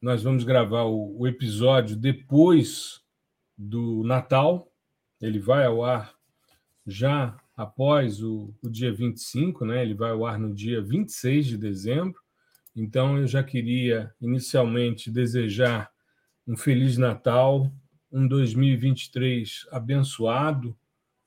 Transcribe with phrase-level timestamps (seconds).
[0.00, 3.00] nós vamos gravar o, o episódio depois
[3.56, 4.72] do Natal.
[5.20, 6.14] Ele vai ao ar
[6.86, 9.82] já após o, o dia 25, né?
[9.82, 12.20] ele vai ao ar no dia 26 de dezembro.
[12.74, 15.90] Então, eu já queria inicialmente desejar
[16.46, 17.70] um Feliz Natal,
[18.10, 20.78] um 2023 abençoado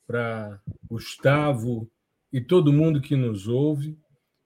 [0.08, 1.92] para Gustavo
[2.32, 4.00] e todo mundo que nos ouve,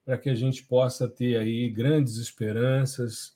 [0.03, 3.34] para que a gente possa ter aí grandes esperanças,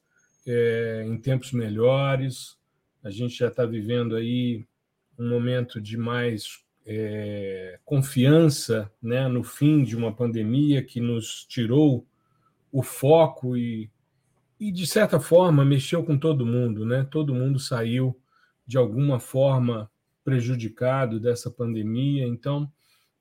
[0.50, 2.58] é, em tempos melhores.
[3.04, 4.66] A gente já está vivendo aí
[5.18, 12.06] um momento de mais é, confiança né, no fim de uma pandemia que nos tirou
[12.72, 13.92] o foco e,
[14.60, 16.86] e, de certa forma, mexeu com todo mundo.
[16.86, 17.08] Né?
[17.10, 18.20] Todo mundo saiu,
[18.66, 19.90] de alguma forma,
[20.24, 22.26] prejudicado dessa pandemia.
[22.26, 22.72] Então,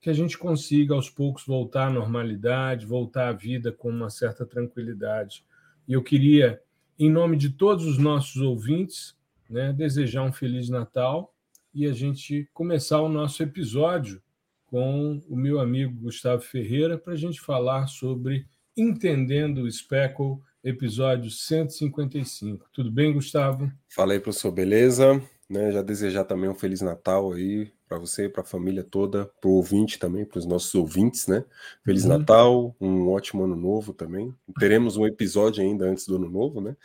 [0.00, 4.47] que a gente consiga, aos poucos, voltar à normalidade, voltar à vida com uma certa
[4.47, 5.45] tranquilidade.
[5.86, 6.61] E eu queria
[6.98, 9.16] em nome de todos os nossos ouvintes,
[9.48, 11.32] né, desejar um Feliz Natal
[11.72, 14.20] e a gente começar o nosso episódio
[14.66, 18.46] com o meu amigo Gustavo Ferreira para a gente falar sobre
[18.77, 22.68] Entendendo o Speckle, episódio 155.
[22.72, 23.72] Tudo bem, Gustavo?
[23.88, 25.22] Fala aí, professor, beleza?
[25.48, 29.48] Né, já desejar também um Feliz Natal aí para você, para a família toda, para
[29.48, 31.44] o ouvinte também, para os nossos ouvintes, né?
[31.83, 32.19] Feliz uhum.
[32.19, 34.34] Natal, um ótimo ano novo também.
[34.58, 36.77] Teremos um episódio ainda antes do ano novo, né?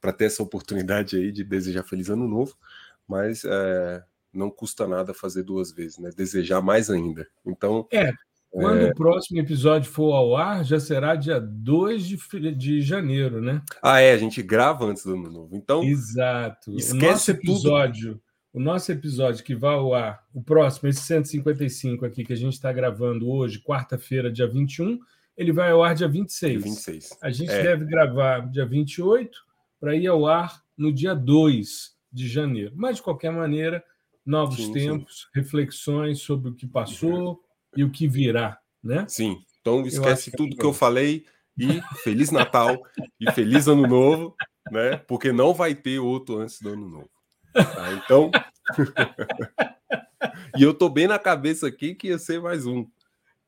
[0.00, 2.56] Para ter essa oportunidade aí de desejar feliz ano novo,
[3.06, 6.10] mas é, não custa nada fazer duas vezes, né?
[6.16, 7.28] Desejar mais ainda.
[7.44, 7.86] Então.
[7.92, 8.10] É,
[8.50, 8.90] quando é...
[8.90, 13.60] o próximo episódio for ao ar, já será dia 2 de, de janeiro, né?
[13.82, 15.54] Ah, é, a gente grava antes do ano novo.
[15.54, 15.82] Então.
[15.82, 16.74] Exato.
[16.74, 18.12] Esquece o nosso episódio.
[18.12, 18.25] Tudo
[18.56, 22.54] o nosso episódio que vai ao ar, o próximo, esse 155 aqui que a gente
[22.54, 24.98] está gravando hoje, quarta-feira, dia 21,
[25.36, 26.64] ele vai ao ar dia 26.
[26.64, 27.18] 26.
[27.20, 27.62] A gente é.
[27.62, 29.44] deve gravar dia 28
[29.78, 32.72] para ir ao ar no dia 2 de janeiro.
[32.74, 33.84] Mas, de qualquer maneira,
[34.24, 35.38] novos sim, tempos, sim.
[35.38, 37.38] reflexões sobre o que passou uhum.
[37.76, 39.04] e o que virá, né?
[39.06, 39.36] Sim.
[39.60, 41.26] Então, esquece que tudo é que eu falei
[41.58, 42.82] e Feliz Natal
[43.20, 44.34] e Feliz Ano Novo,
[44.72, 44.96] né?
[44.96, 47.15] Porque não vai ter outro antes do Ano Novo.
[47.64, 47.92] Tá?
[47.92, 48.30] Então.
[50.58, 52.86] e eu tô bem na cabeça aqui que ia ser mais um.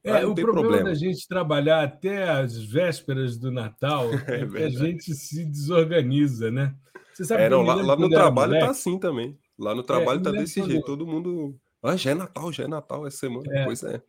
[0.04, 4.62] É, o problema, problema, da gente trabalhar até as vésperas do Natal é, é que
[4.62, 6.74] a gente se desorganiza, né?
[7.12, 9.36] Você sabe é, não, lá, lá, no trabalho tá assim também.
[9.58, 10.70] Lá no é, trabalho é, tá desse quando...
[10.70, 11.58] jeito, todo mundo.
[11.82, 13.52] Ah, já é Natal, já é Natal essa semana.
[13.52, 14.00] É, pois é.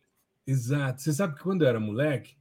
[0.46, 1.02] Exato.
[1.02, 2.36] Você sabe que quando eu era moleque,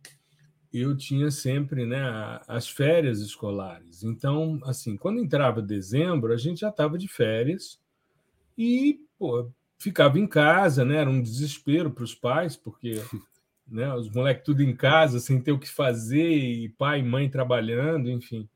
[0.74, 4.04] eu tinha sempre né, as férias escolares.
[4.04, 7.80] Então, assim, quando entrava dezembro, a gente já estava de férias
[8.58, 10.98] e pô, ficava em casa, né?
[10.98, 12.94] Era um desespero para os pais, porque
[13.68, 17.30] né, os moleques tudo em casa, sem ter o que fazer, e pai e mãe
[17.30, 18.48] trabalhando, enfim.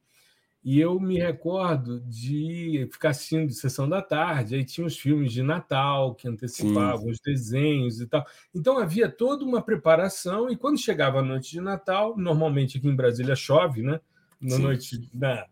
[0.64, 5.44] E eu me recordo de ficar assistindo Sessão da Tarde, aí tinha os filmes de
[5.44, 7.12] Natal que antecipavam, Sim.
[7.12, 8.26] os desenhos e tal.
[8.56, 12.96] Então havia toda uma preparação, e quando chegava a noite de Natal, normalmente aqui em
[12.96, 14.00] Brasília chove, né?
[14.40, 14.62] Na Sim.
[14.62, 15.46] noite, na,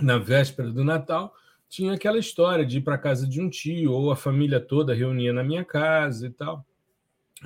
[0.00, 1.32] na véspera do Natal,
[1.68, 5.32] tinha aquela história de ir para casa de um tio, ou a família toda reunia
[5.32, 6.66] na minha casa e tal.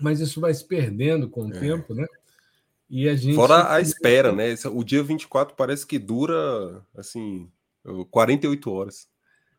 [0.01, 1.61] Mas isso vai se perdendo com o é.
[1.61, 2.07] tempo, né?
[2.89, 3.35] E a gente...
[3.35, 4.55] Fora a espera, né?
[4.73, 7.51] O dia 24 parece que dura, assim,
[8.11, 9.09] 48 horas.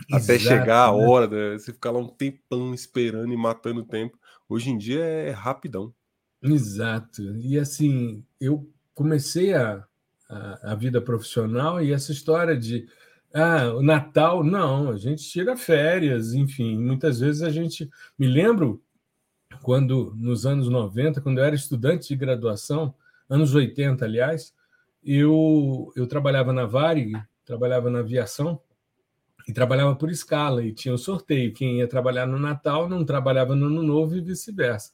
[0.09, 1.05] Exato, até chegar a né?
[1.05, 1.57] hora, né?
[1.57, 4.17] você ficar lá um tempão esperando e matando o tempo.
[4.47, 5.93] Hoje em dia é rapidão.
[6.41, 7.21] Exato.
[7.37, 9.83] E assim, eu comecei a,
[10.29, 12.87] a, a vida profissional e essa história de
[13.33, 17.89] ah, o Natal, não, a gente tira férias, enfim, muitas vezes a gente.
[18.17, 18.81] Me lembro
[19.61, 22.95] quando, nos anos 90, quando eu era estudante de graduação,
[23.29, 24.53] anos 80, aliás,
[25.03, 27.13] eu, eu trabalhava na Varig,
[27.45, 28.59] trabalhava na aviação
[29.47, 31.53] e trabalhava por escala e tinha o sorteio.
[31.53, 34.91] Quem ia trabalhar no Natal não trabalhava no Ano Novo e vice-versa.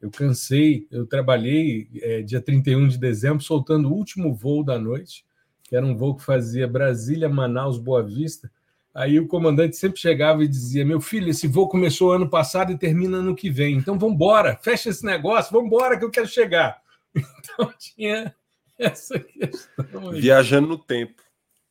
[0.00, 5.24] Eu cansei, eu trabalhei é, dia 31 de dezembro soltando o último voo da noite,
[5.62, 8.52] que era um voo que fazia Brasília, Manaus, Boa Vista.
[8.94, 12.76] Aí o comandante sempre chegava e dizia: Meu filho, esse voo começou ano passado e
[12.76, 13.76] termina ano que vem.
[13.78, 16.83] Então vamos embora, fecha esse negócio, vamos embora que eu quero chegar.
[17.14, 18.34] Então tinha
[18.78, 20.10] essa questão.
[20.10, 20.20] Aí.
[20.20, 21.22] Viajando no tempo.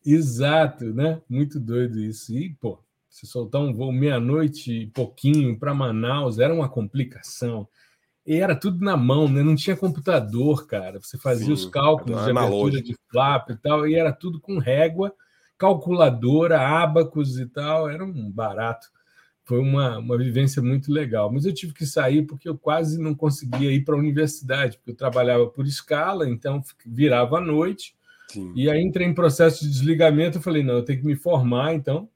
[0.05, 1.21] Exato, né?
[1.29, 2.33] Muito doido isso.
[2.33, 2.79] E, pô,
[3.09, 7.67] se soltar um voo meia-noite e pouquinho para Manaus era uma complicação.
[8.25, 9.43] E era tudo na mão, né?
[9.43, 10.99] Não tinha computador, cara.
[11.01, 14.57] Você fazia Sim, os cálculos de abertura de flap e tal, e era tudo com
[14.57, 15.13] régua,
[15.57, 17.89] calculadora, ábacos e tal.
[17.89, 18.87] Era um barato.
[19.45, 21.31] Foi uma, uma vivência muito legal.
[21.31, 24.91] Mas eu tive que sair porque eu quase não conseguia ir para a universidade, porque
[24.91, 27.95] eu trabalhava por escala, então virava à noite.
[28.29, 28.51] Sim.
[28.55, 30.37] E aí entrei em processo de desligamento.
[30.37, 32.09] Eu falei, não, eu tenho que me formar, então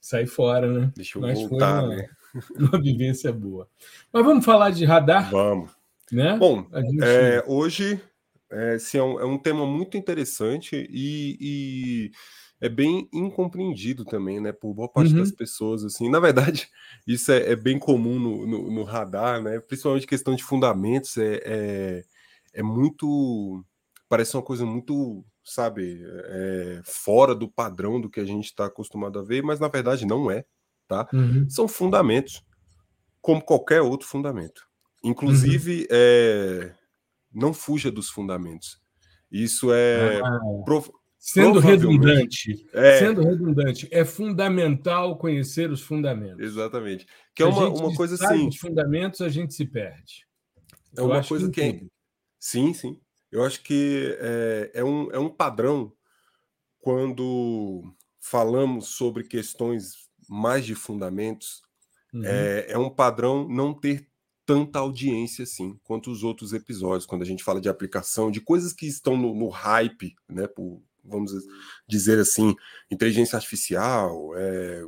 [0.00, 0.92] sair fora, né?
[0.96, 2.08] Deixa eu Mas voltar, foi uma, né?
[2.58, 3.68] uma vivência boa.
[4.12, 5.30] Mas vamos falar de radar?
[5.30, 5.70] Vamos.
[6.10, 6.36] Né?
[6.38, 7.04] Bom, gente...
[7.04, 8.00] é, hoje
[8.50, 12.10] é, esse é, um, é um tema muito interessante e, e,
[12.60, 14.52] é bem incompreendido também, né?
[14.52, 15.20] Por boa parte uhum.
[15.20, 16.10] das pessoas, assim.
[16.10, 16.68] Na verdade,
[17.06, 19.58] isso é, é bem comum no, no, no, radar, né?
[19.60, 22.04] Principalmente questão de fundamentos, é, é,
[22.54, 23.64] é muito...
[24.08, 29.18] Parece uma coisa muito sabe, é, fora do padrão do que a gente está acostumado
[29.18, 30.44] a ver, mas na verdade não é,
[30.86, 31.08] tá?
[31.12, 31.48] Uhum.
[31.48, 32.44] São fundamentos,
[33.20, 34.62] como qualquer outro fundamento.
[35.02, 35.86] Inclusive, uhum.
[35.90, 36.74] é,
[37.32, 38.80] não fuja dos fundamentos.
[39.30, 40.20] Isso é.
[40.20, 40.40] Ah.
[41.22, 42.98] Sendo redundante, é...
[42.98, 46.40] sendo redundante, é fundamental conhecer os fundamentos.
[46.40, 47.06] Exatamente.
[47.34, 48.48] Que é uma, uma coisa assim.
[48.48, 50.26] Os fundamentos a gente se perde.
[50.96, 51.60] É uma coisa que.
[51.60, 51.80] É...
[52.38, 52.98] Sim, sim.
[53.30, 55.92] Eu acho que é, é, um, é um padrão
[56.78, 61.60] quando falamos sobre questões mais de fundamentos,
[62.14, 62.24] uhum.
[62.24, 64.08] é, é um padrão não ter
[64.46, 68.72] tanta audiência assim quanto os outros episódios, quando a gente fala de aplicação, de coisas
[68.72, 71.32] que estão no, no hype, né, por, vamos
[71.88, 72.54] dizer assim,
[72.90, 74.82] inteligência artificial, é,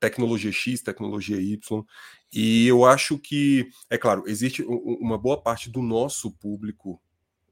[0.00, 1.84] tecnologia X, tecnologia Y,
[2.32, 7.00] e eu acho que, é claro, existe uma boa parte do nosso público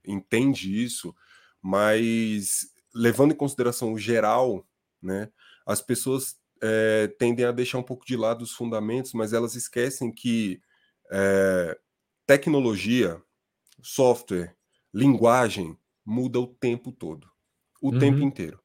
[0.05, 1.15] entende isso,
[1.61, 4.67] mas levando em consideração o geral,
[5.03, 5.31] né,
[5.67, 10.13] as pessoas é, tendem a deixar um pouco de lado os fundamentos, mas elas esquecem
[10.13, 10.61] que
[11.11, 11.79] é,
[12.27, 13.21] tecnologia,
[13.83, 14.55] software,
[14.93, 17.31] linguagem muda o tempo todo,
[17.81, 17.99] o uhum.
[17.99, 18.61] tempo inteiro.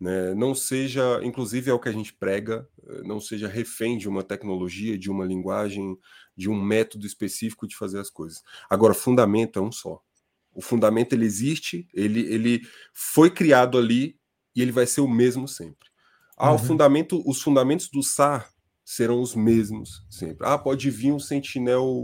[0.00, 0.34] Né?
[0.34, 2.68] Não seja, inclusive é o que a gente prega,
[3.04, 5.98] não seja refém de uma tecnologia, de uma linguagem,
[6.36, 8.42] de um método específico de fazer as coisas.
[8.70, 10.00] Agora, fundamento é um só.
[10.54, 12.62] O fundamento ele existe, ele, ele
[12.92, 14.18] foi criado ali
[14.54, 15.88] e ele vai ser o mesmo sempre.
[16.36, 16.56] Ah, uhum.
[16.56, 18.48] o fundamento, os fundamentos do SAR
[18.84, 20.46] serão os mesmos sempre.
[20.46, 22.02] Ah, pode vir um Sentinel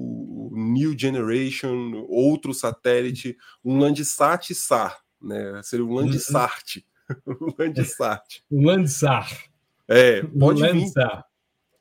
[0.53, 5.63] New Generation, outro satélite, um Landsat SAR, né?
[5.63, 5.85] Seria.
[5.85, 6.85] Landsat.
[7.27, 8.45] um Landsat.
[8.51, 9.51] Um Landsat.
[9.89, 10.93] É, pode vir.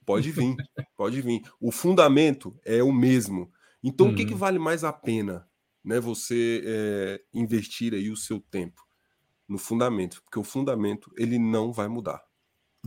[0.05, 0.55] Pode vir,
[0.97, 1.41] pode vir.
[1.61, 3.49] O fundamento é o mesmo.
[3.81, 4.13] Então, uhum.
[4.13, 4.39] o que, que uhum.
[4.39, 5.47] vale mais a pena?
[5.83, 8.81] né, você é, investir aí o seu tempo
[9.47, 12.23] no fundamento, porque o fundamento ele não vai mudar.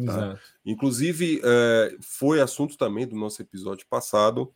[0.04, 0.38] Tá?
[0.64, 4.52] Inclusive, é, foi assunto também do nosso episódio passado,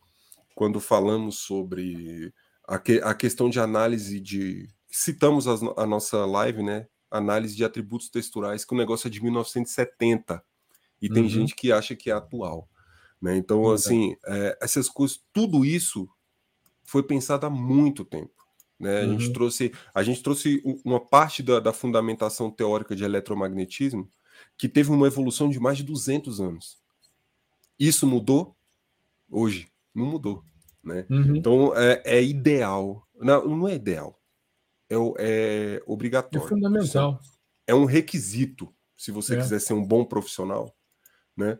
[0.55, 2.33] quando falamos sobre
[2.67, 4.67] a, que, a questão de análise de.
[4.91, 6.87] Citamos as, a nossa live, né?
[7.09, 10.43] Análise de atributos texturais, que o negócio é de 1970.
[11.01, 11.29] E tem uhum.
[11.29, 12.69] gente que acha que é atual.
[13.21, 13.37] Né?
[13.37, 13.71] Então, uhum.
[13.71, 16.09] assim, é, essas coisas, tudo isso
[16.83, 18.33] foi pensado há muito tempo.
[18.79, 19.01] Né?
[19.01, 19.33] A, gente uhum.
[19.33, 24.09] trouxe, a gente trouxe uma parte da, da, fundamentação teórica de eletromagnetismo
[24.57, 26.79] que teve uma evolução de mais de 200 anos.
[27.79, 28.55] Isso mudou?
[29.29, 30.43] Hoje, não mudou.
[30.83, 31.05] Né?
[31.09, 31.35] Uhum.
[31.35, 33.07] Então, é, é, ideal.
[33.19, 34.19] Não, não é ideal.
[34.91, 36.45] É, é obrigatório.
[36.45, 37.19] É fundamental.
[37.65, 39.41] É um requisito, se você é.
[39.41, 40.75] quiser ser um bom profissional,
[41.35, 41.57] né?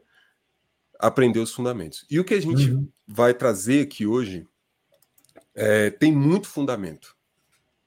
[1.02, 2.06] aprender os fundamentos.
[2.10, 2.88] E o que a gente uhum.
[3.08, 4.48] vai trazer aqui hoje
[5.56, 7.16] é, tem muito fundamento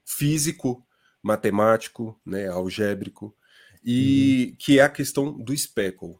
[0.03, 0.85] físico,
[1.23, 3.35] matemático, né, algébrico,
[3.83, 4.55] e uhum.
[4.59, 6.19] que é a questão do speckle,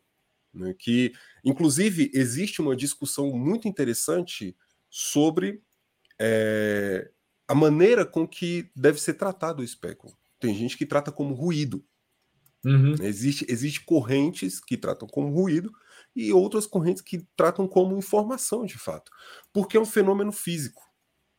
[0.53, 1.13] né, que
[1.44, 4.55] inclusive existe uma discussão muito interessante
[4.89, 5.62] sobre
[6.20, 7.12] é,
[7.48, 10.14] a maneira com que deve ser tratado o speckle.
[10.40, 11.84] Tem gente que trata como ruído.
[12.64, 12.96] Uhum.
[13.02, 15.72] Existe, existe correntes que tratam como ruído
[16.16, 19.12] e outras correntes que tratam como informação de fato,
[19.54, 20.82] porque é um fenômeno físico.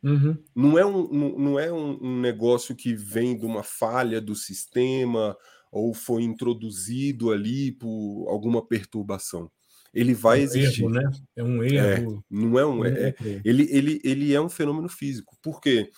[0.02, 0.36] Uhum.
[0.54, 5.36] Não é, um, não é um, um, negócio que vem de uma falha do sistema
[5.72, 9.50] ou foi introduzido ali por alguma perturbação.
[9.96, 10.82] Ele vai é um existir.
[10.82, 11.10] Erro, né?
[11.34, 12.18] É um erro.
[12.18, 12.84] É, não é um.
[12.84, 15.36] É, é, ele, ele, ele é um fenômeno físico.
[15.42, 15.90] Por quê?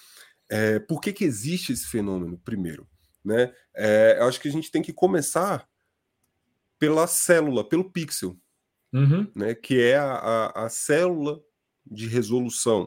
[0.50, 2.88] É, por que, que existe esse fenômeno, primeiro?
[3.24, 3.52] Né?
[3.74, 5.68] É, eu acho que a gente tem que começar
[6.78, 8.38] pela célula, pelo pixel,
[8.92, 9.30] uhum.
[9.34, 9.54] né?
[9.54, 11.40] que é a, a, a célula
[11.84, 12.86] de resolução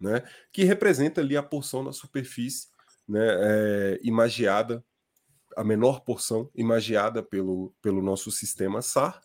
[0.00, 2.68] né, que representa ali a porção da superfície
[3.06, 4.82] né, é, imagiada
[5.56, 9.20] a menor porção imagiada pelo, pelo nosso sistema SAR.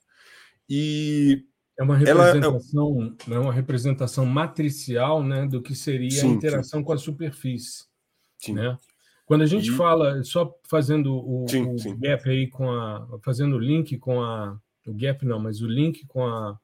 [0.70, 1.46] E
[1.78, 3.40] é uma representação, ela é...
[3.40, 6.86] é uma representação matricial né, do que seria sim, a interação sim.
[6.86, 7.86] com a superfície.
[8.38, 8.54] Sim.
[8.54, 8.78] Né?
[9.26, 9.76] Quando a gente e...
[9.76, 13.08] fala, só fazendo o, o gap aí com a.
[13.24, 14.58] fazendo o link com a.
[14.86, 16.60] O gap não, mas o link com a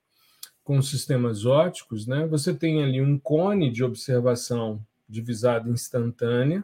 [0.63, 2.25] com os sistemas óticos, né?
[2.27, 4.79] Você tem ali um cone de observação
[5.09, 6.63] divisado instantânea,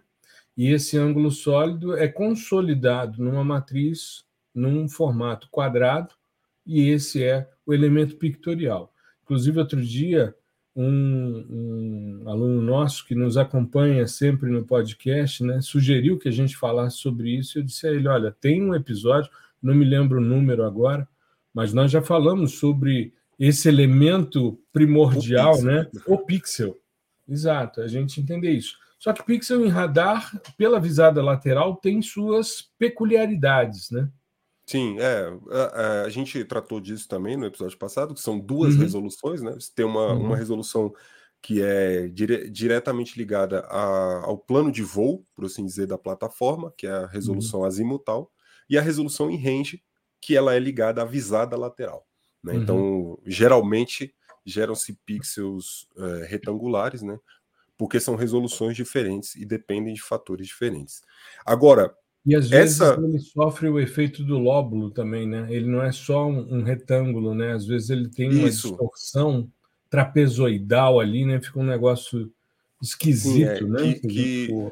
[0.55, 6.13] e esse ângulo sólido é consolidado numa matriz, num formato quadrado,
[6.67, 8.93] e esse é o elemento pictorial.
[9.23, 10.35] Inclusive, outro dia,
[10.75, 16.55] um, um, aluno nosso que nos acompanha sempre no podcast, né, sugeriu que a gente
[16.55, 17.57] falasse sobre isso.
[17.57, 19.31] Eu disse a ele: olha, tem um episódio,
[19.61, 21.07] não me lembro o número agora,
[21.53, 25.87] mas nós já falamos sobre esse elemento primordial, o né?
[26.05, 26.77] O pixel.
[27.27, 28.77] Exato, a gente entender isso.
[28.99, 34.09] Só que pixel em radar, pela visada lateral, tem suas peculiaridades, né?
[34.67, 38.81] Sim, é, a, a, gente tratou disso também no episódio passado, que são duas uhum.
[38.81, 39.53] resoluções, né?
[39.53, 40.25] Você tem uma, uhum.
[40.25, 40.93] uma resolução
[41.41, 46.73] que é dire, diretamente ligada a, ao plano de voo, por assim dizer, da plataforma,
[46.77, 47.65] que é a resolução uhum.
[47.65, 48.29] azimutal,
[48.69, 49.81] e a resolução em range,
[50.19, 52.05] que ela é ligada à visada lateral.
[52.43, 52.51] Né?
[52.51, 52.61] Uhum.
[52.61, 54.13] Então, geralmente,
[54.45, 57.17] geram-se pixels é, retangulares, né?
[57.77, 61.03] Porque são resoluções diferentes e dependem de fatores diferentes.
[61.45, 61.95] Agora,
[62.27, 62.99] e às vezes Essa...
[63.01, 65.47] ele sofre o efeito do lóbulo também, né?
[65.49, 67.53] Ele não é só um, um retângulo, né?
[67.53, 68.67] Às vezes ele tem uma Isso.
[68.67, 69.49] distorção
[69.89, 71.39] trapezoidal ali, né?
[71.39, 72.29] Fica um negócio
[72.81, 73.93] esquisito, Sim, é, né?
[73.93, 74.71] Que, que...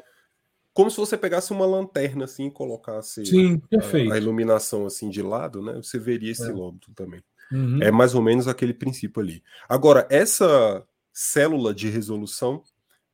[0.74, 3.62] Como se você pegasse uma lanterna assim e colocasse Sim.
[3.72, 5.76] A, a iluminação assim de lado, né?
[5.76, 6.52] Você veria esse é.
[6.52, 7.22] lóbulo também.
[7.50, 7.82] Uhum.
[7.82, 9.42] É mais ou menos aquele princípio ali.
[9.66, 12.62] Agora, essa célula de resolução,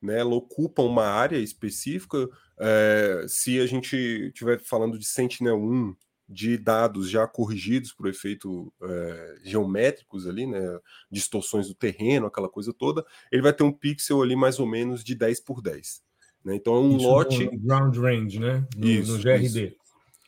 [0.03, 2.29] né, ela ocupa uma área específica
[2.65, 5.97] é, se a gente estiver falando de Sentinel-1,
[6.29, 10.79] de dados já corrigidos por efeito é, geométricos ali, né,
[11.11, 15.03] distorções do terreno, aquela coisa toda, ele vai ter um pixel ali mais ou menos
[15.03, 16.03] de 10 por 10.
[16.45, 16.55] Né?
[16.55, 17.51] Então é um isso lote.
[17.59, 18.67] Ground range, né?
[18.77, 19.67] No, isso, no GRD.
[19.67, 19.77] Isso,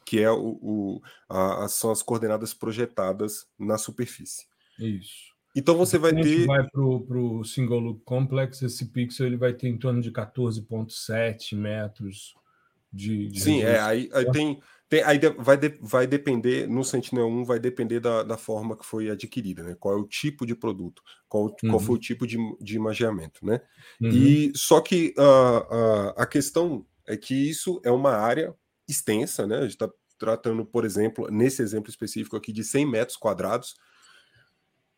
[0.05, 4.47] que é o, o a, são as coordenadas projetadas na superfície.
[4.79, 5.34] Isso.
[5.55, 6.25] Então você vai ter.
[6.25, 10.11] Se vai para o single loop complex, esse pixel ele vai ter em torno de
[10.11, 12.35] 14,7 metros
[12.93, 13.29] de.
[13.29, 14.61] de Sim, é, aí, aí tem.
[14.87, 19.11] Tem, aí vai, de, vai depender, no Sentinel-1, vai depender da, da forma que foi
[19.11, 19.75] adquirida, né?
[19.81, 21.71] Qual é o tipo de produto, qual, uhum.
[21.71, 23.63] qual foi o tipo de, de imagiamento, né?
[24.01, 24.11] Uhum.
[24.11, 28.55] E só que uh, uh, a questão é que isso é uma área
[28.87, 29.57] extensa, né?
[29.57, 33.75] A gente está tratando, por exemplo, nesse exemplo específico aqui, de 100 metros quadrados,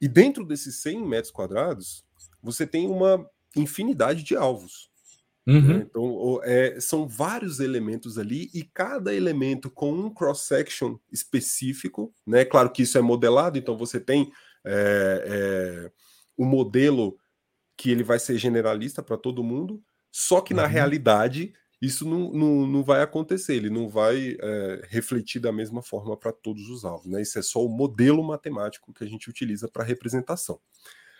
[0.00, 2.04] e dentro desses 100 metros quadrados,
[2.42, 4.90] você tem uma infinidade de alvos.
[5.46, 5.78] Uhum.
[5.78, 5.86] Né?
[5.88, 12.12] Então, é, são vários elementos ali e cada elemento com um cross-section específico.
[12.26, 12.44] Né?
[12.44, 14.30] Claro que isso é modelado, então você tem
[14.64, 15.92] é, é,
[16.36, 17.16] o modelo
[17.76, 20.60] que ele vai ser generalista para todo mundo, só que uhum.
[20.60, 21.52] na realidade
[21.86, 26.32] isso não, não, não vai acontecer, ele não vai é, refletir da mesma forma para
[26.32, 27.06] todos os alvos.
[27.06, 27.22] Né?
[27.22, 30.60] Isso é só o modelo matemático que a gente utiliza para representação.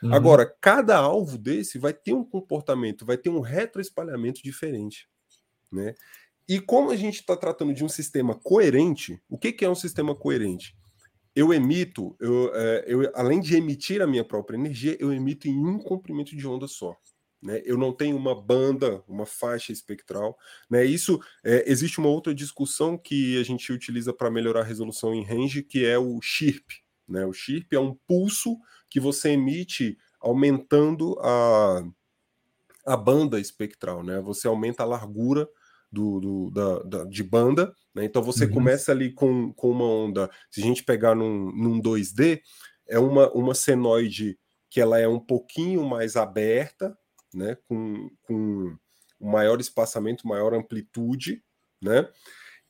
[0.03, 0.13] Uhum.
[0.13, 5.09] Agora, cada alvo desse vai ter um comportamento, vai ter um retroespalhamento diferente.
[5.73, 5.95] Né?
[6.49, 9.75] E como a gente está tratando de um sistema coerente, o que, que é um
[9.75, 10.77] sistema coerente?
[11.35, 15.59] Eu emito, eu, é, eu, além de emitir a minha própria energia, eu emito em
[15.59, 16.97] um comprimento de onda só.
[17.43, 17.63] Né?
[17.65, 20.37] Eu não tenho uma banda, uma faixa espectral.
[20.71, 20.85] Né?
[20.85, 25.25] Isso é, existe uma outra discussão que a gente utiliza para melhorar a resolução em
[25.25, 26.71] range, que é o chirp.
[27.09, 27.25] Né?
[27.25, 31.85] O chirp é um pulso que você emite aumentando a,
[32.87, 34.03] a banda espectral.
[34.03, 34.21] Né?
[34.21, 35.49] Você aumenta a largura
[35.91, 37.73] do, do da, da, de banda.
[37.95, 38.05] Né?
[38.05, 38.53] Então você uhum.
[38.53, 40.31] começa ali com, com uma onda.
[40.51, 42.41] Se a gente pegar num, num 2D,
[42.89, 44.39] é uma, uma senoide
[44.69, 46.97] que ela é um pouquinho mais aberta,
[47.37, 48.77] né, com, com
[49.21, 51.43] maior espaçamento, maior amplitude,
[51.81, 52.09] né?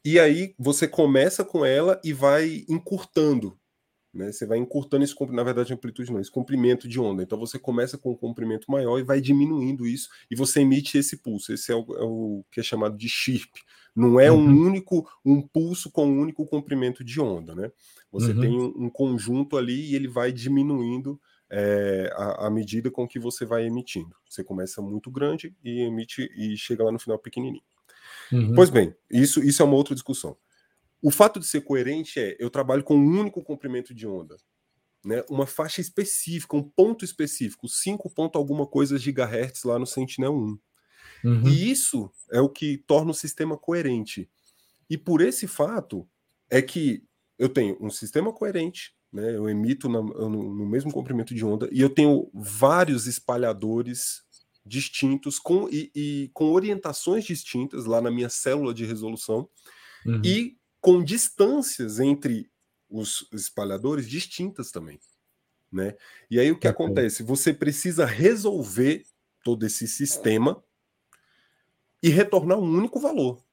[0.05, 3.59] E aí você começa com ela e vai encurtando,
[4.13, 4.33] né?
[4.33, 7.23] Você vai encurtando esse na verdade amplitude não, esse comprimento de onda.
[7.23, 11.17] Então você começa com um comprimento maior e vai diminuindo isso e você emite esse
[11.19, 11.53] pulso.
[11.53, 13.53] Esse é o, é o que é chamado de chirp.
[13.95, 14.39] Não é uhum.
[14.39, 17.71] um único um pulso com um único comprimento de onda, né?
[18.13, 18.41] Você uhum.
[18.41, 23.45] tem um, um conjunto ali e ele vai diminuindo é, à, medida com que você
[23.45, 24.15] vai emitindo.
[24.29, 27.63] Você começa muito grande e emite e chega lá no final pequenininho.
[28.33, 28.55] Uhum.
[28.55, 30.37] Pois bem, isso, isso é uma outra discussão.
[31.01, 34.37] O fato de ser coerente é eu trabalho com um único comprimento de onda,
[35.05, 35.23] né?
[35.31, 40.59] Uma faixa específica, um ponto específico, 5 ponto alguma coisa gigahertz lá no Sentinel-1.
[41.25, 41.49] Uhum.
[41.49, 44.29] E isso é o que torna o sistema coerente.
[44.89, 46.09] E por esse fato
[46.51, 47.05] é que
[47.39, 49.35] eu tenho um sistema coerente, né?
[49.35, 54.23] Eu emito na, no, no, mesmo comprimento de onda e eu tenho vários espalhadores
[54.65, 59.49] distintos com, e, e com orientações distintas lá na minha célula de resolução
[60.05, 60.21] uhum.
[60.25, 62.51] e com distâncias entre
[62.89, 64.99] os espalhadores distintas também.
[65.71, 65.95] Né?
[66.31, 67.23] E aí o que acontece?
[67.23, 69.05] Você precisa resolver
[69.43, 70.63] todo esse sistema
[72.03, 73.46] e retornar um único valor.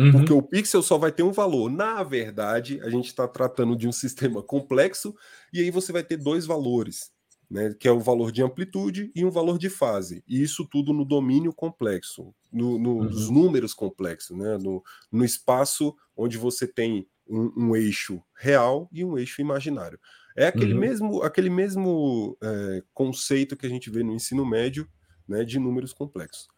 [0.00, 0.12] Uhum.
[0.12, 1.70] Porque o pixel só vai ter um valor.
[1.70, 5.14] Na verdade, a gente está tratando de um sistema complexo,
[5.52, 7.10] e aí você vai ter dois valores,
[7.50, 7.74] né?
[7.78, 10.24] Que é o valor de amplitude e um valor de fase.
[10.26, 13.04] E isso tudo no domínio complexo, no, no, uhum.
[13.04, 14.56] nos números complexos, né?
[14.56, 20.00] No, no espaço onde você tem um, um, eixo real e um eixo imaginário.
[20.34, 20.80] É aquele uhum.
[20.80, 24.88] mesmo, aquele mesmo é, conceito que a gente vê no ensino médio,
[25.28, 25.44] né?
[25.44, 26.48] De números complexos.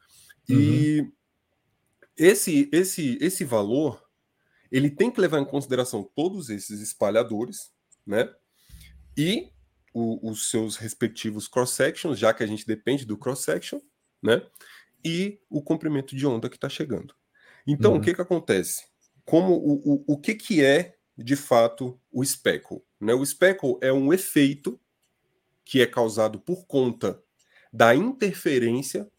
[0.48, 1.12] E uhum
[2.16, 4.02] esse, esse, esse valor
[4.70, 7.70] ele tem que levar em consideração todos esses espalhadores,
[8.06, 8.34] né?
[9.16, 9.50] E
[9.92, 13.80] o, os seus respectivos cross-sections, já que a gente depende do cross-section,
[14.22, 14.42] né?
[15.04, 17.14] E o comprimento de onda que está chegando.
[17.66, 17.98] Então, uhum.
[17.98, 18.86] o que, que acontece?
[19.26, 22.82] Como o, o, o que, que é de fato o speckle?
[22.98, 23.12] Né?
[23.12, 24.80] O speckle é um efeito
[25.64, 27.22] que é causado por conta
[27.70, 29.10] da interferência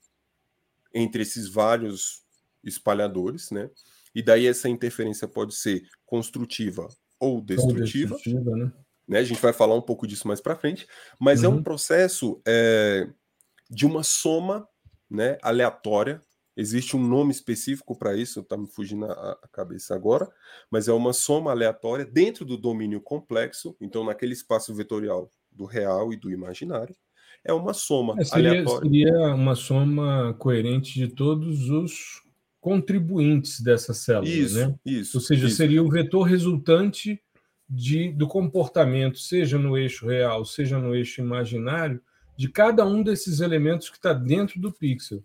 [0.93, 2.22] entre esses vários
[2.63, 3.69] espalhadores, né?
[4.15, 6.87] E daí essa interferência pode ser construtiva
[7.19, 8.13] ou destrutiva.
[8.13, 8.71] Ou destrutiva né?
[9.07, 9.19] né?
[9.19, 10.87] A gente vai falar um pouco disso mais para frente,
[11.19, 11.45] mas uhum.
[11.45, 11.63] é um uhum.
[11.63, 13.07] processo é,
[13.69, 14.67] de uma soma
[15.09, 16.21] né, aleatória.
[16.55, 20.29] Existe um nome específico para isso, está me fugindo a, a, cabeça agora,
[20.69, 26.13] mas é uma soma aleatória dentro do domínio complexo, então naquele espaço vetorial do real
[26.13, 26.95] e do imaginário.
[27.43, 28.89] É uma soma é, seria, aleatória.
[28.89, 32.22] Seria uma soma coerente de todos os
[32.63, 34.73] contribuintes dessa célula, isso, né?
[34.85, 35.17] Isso.
[35.17, 35.57] Ou seja, isso.
[35.57, 37.21] seria o vetor resultante
[37.69, 42.01] de, do comportamento, seja no eixo real, seja no eixo imaginário,
[42.37, 45.21] de cada um desses elementos que está dentro do pixel.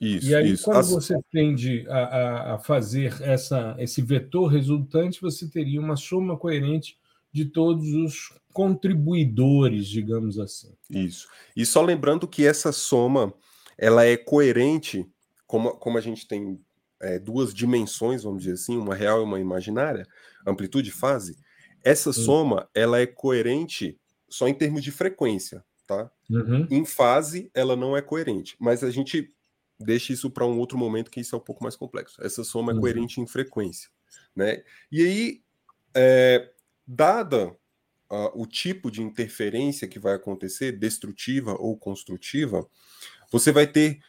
[0.00, 0.64] Isso, e aí, isso.
[0.64, 0.90] quando As...
[0.90, 6.98] você tende a, a, a, fazer essa, esse vetor resultante, você teria uma soma coerente
[7.32, 10.72] de todos os contribuidores, digamos assim.
[10.90, 11.28] Isso.
[11.56, 13.32] E só lembrando que essa soma
[13.78, 15.08] ela é coerente,
[15.46, 16.58] como, como a gente tem
[17.02, 20.06] é, duas dimensões, vamos dizer assim, uma real e uma imaginária,
[20.46, 21.36] amplitude e fase,
[21.84, 22.14] essa hum.
[22.14, 26.10] soma ela é coerente só em termos de frequência, tá?
[26.30, 26.66] Uhum.
[26.70, 29.34] Em fase ela não é coerente, mas a gente
[29.78, 32.24] deixa isso para um outro momento que isso é um pouco mais complexo.
[32.24, 32.80] Essa soma é uhum.
[32.80, 33.90] coerente em frequência,
[34.34, 34.62] né?
[34.90, 35.42] E aí,
[35.94, 36.50] é,
[36.86, 42.66] dada uh, o tipo de interferência que vai acontecer, destrutiva ou construtiva,
[43.30, 44.00] você vai ter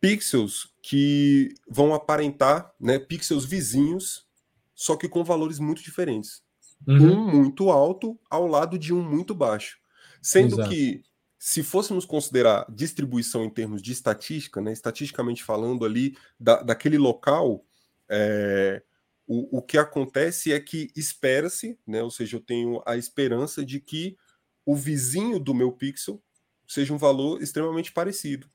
[0.00, 4.26] pixels que vão aparentar né, pixels vizinhos,
[4.74, 6.42] só que com valores muito diferentes.
[6.86, 7.12] Uhum.
[7.12, 9.78] Um muito alto ao lado de um muito baixo.
[10.22, 10.70] Sendo Exato.
[10.70, 11.02] que,
[11.38, 17.64] se fôssemos considerar distribuição em termos de estatística, né, estatisticamente falando ali, da, daquele local,
[18.08, 18.82] é,
[19.26, 23.78] o, o que acontece é que espera-se, né, ou seja, eu tenho a esperança de
[23.78, 24.16] que
[24.64, 26.22] o vizinho do meu pixel
[26.66, 28.48] seja um valor extremamente parecido.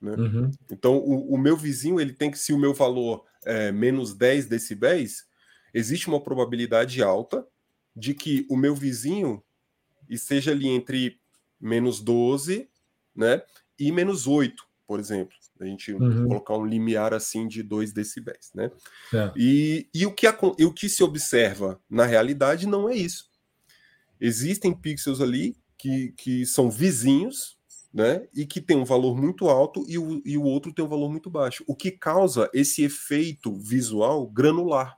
[0.00, 0.12] Né?
[0.12, 0.50] Uhum.
[0.70, 4.46] Então, o, o, meu vizinho, ele tem que, se o meu valor é menos 10
[4.46, 5.26] decibéis,
[5.74, 7.46] existe uma probabilidade alta
[7.94, 9.42] de que o meu vizinho
[10.08, 11.20] esteja ali entre
[11.60, 12.68] menos 12
[13.14, 13.42] né,
[13.78, 15.36] e menos 8, por exemplo.
[15.60, 16.26] A gente uhum.
[16.28, 18.50] colocar um limiar assim de 2 decibéis.
[18.54, 18.70] Né?
[19.12, 19.32] É.
[19.36, 20.26] E, e, o que,
[20.58, 23.28] e o que se observa na realidade não é isso.
[24.18, 27.59] Existem pixels ali que, que são vizinhos
[27.92, 28.26] né?
[28.34, 31.10] E que tem um valor muito alto e o, e o outro tem um valor
[31.10, 31.64] muito baixo.
[31.66, 34.96] O que causa esse efeito visual granular,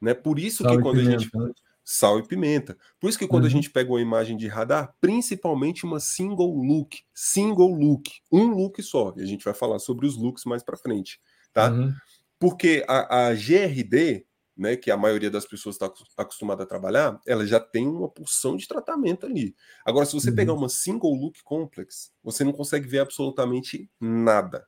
[0.00, 0.14] né?
[0.14, 1.50] Por isso sal que quando pimenta, a gente né?
[1.82, 2.76] sal e pimenta.
[3.00, 3.48] Por isso que quando uhum.
[3.48, 8.82] a gente pega uma imagem de radar, principalmente uma single look, single look, um look
[8.82, 9.14] só.
[9.16, 11.18] E a gente vai falar sobre os looks mais para frente,
[11.52, 11.70] tá?
[11.70, 11.92] Uhum.
[12.38, 14.26] Porque a, a GRD,
[14.58, 18.56] né, que a maioria das pessoas está acostumada a trabalhar, ela já tem uma porção
[18.56, 19.54] de tratamento ali.
[19.84, 20.36] Agora, se você uhum.
[20.36, 24.66] pegar uma single look complex, você não consegue ver absolutamente nada.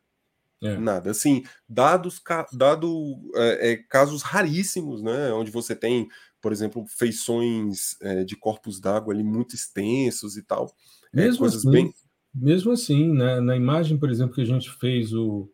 [0.62, 0.76] É.
[0.76, 1.10] Nada.
[1.10, 2.22] Assim, dados,
[2.52, 6.06] dado é, é, casos raríssimos, né, onde você tem,
[6.40, 10.70] por exemplo, feições é, de corpos d'água ali muito extensos e tal.
[11.12, 11.94] É, mesmo coisas assim, bem...
[12.34, 15.50] mesmo assim, né, na imagem, por exemplo, que a gente fez o,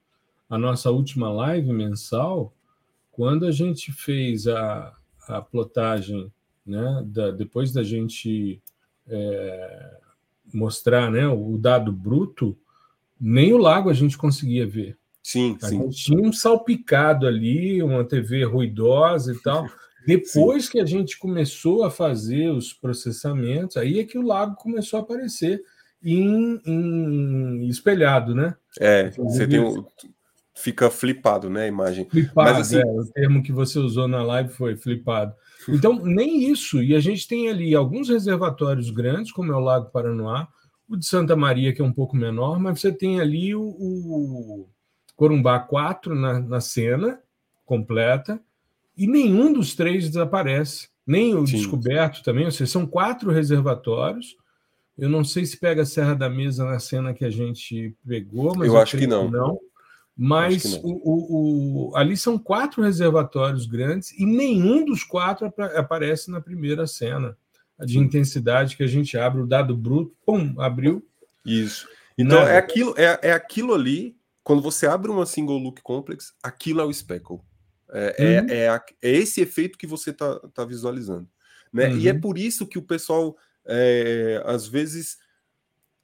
[0.51, 2.56] a nossa última live mensal,
[3.17, 4.95] quando a gente fez a,
[5.27, 6.31] a plotagem,
[6.67, 8.61] né, da, depois da gente
[9.09, 9.91] é,
[10.53, 12.55] mostrar né, o dado bruto,
[13.19, 14.99] nem o lago a gente conseguia ver.
[15.23, 15.79] Sim, a sim.
[15.79, 19.67] gente tinha um salpicado ali, uma TV ruidosa e tal.
[20.07, 20.73] Depois sim.
[20.73, 25.03] que a gente começou a fazer os processamentos, aí é que o lago começou a
[25.03, 25.63] aparecer
[26.05, 28.55] em, em espelhado, né?
[28.79, 29.87] É, você tem o,
[30.57, 32.09] fica flipado, né, a imagem.
[32.09, 32.79] Flipado, Mas, assim...
[32.79, 35.35] é, o termo que você usou na live foi flipado.
[35.69, 36.81] Então, nem isso.
[36.81, 40.47] E a gente tem ali alguns reservatórios grandes, como é o Lago Paranoá,
[40.89, 44.69] o de Santa Maria, que é um pouco menor, mas você tem ali o, o
[45.17, 47.19] Corumbá 4 na, na cena
[47.65, 48.41] completa,
[48.97, 50.89] e nenhum dos três desaparece.
[51.05, 51.57] Nem o Sim.
[51.57, 54.37] descoberto também, ou seja, são quatro reservatórios.
[54.97, 58.55] Eu não sei se pega a Serra da Mesa na cena que a gente pegou,
[58.55, 59.29] mas eu, eu acho que não.
[59.29, 59.59] não.
[60.17, 60.65] Mas.
[60.83, 66.87] O, o, o, ali são quatro reservatórios grandes e nenhum dos quatro aparece na primeira
[66.87, 67.37] cena.
[67.79, 71.07] A de intensidade que a gente abre o dado bruto, pum, abriu.
[71.45, 71.87] Isso.
[72.17, 76.81] Então é aquilo, é, é aquilo ali quando você abre uma single look complex, aquilo
[76.81, 77.41] é o speckle.
[77.91, 78.49] É, uhum.
[78.49, 81.29] é, é, é, esse efeito que você está tá visualizando.
[81.73, 81.89] Né?
[81.89, 81.99] Uhum.
[81.99, 82.21] E é uhum.
[82.21, 85.19] por isso que o pessoal, é, às vezes,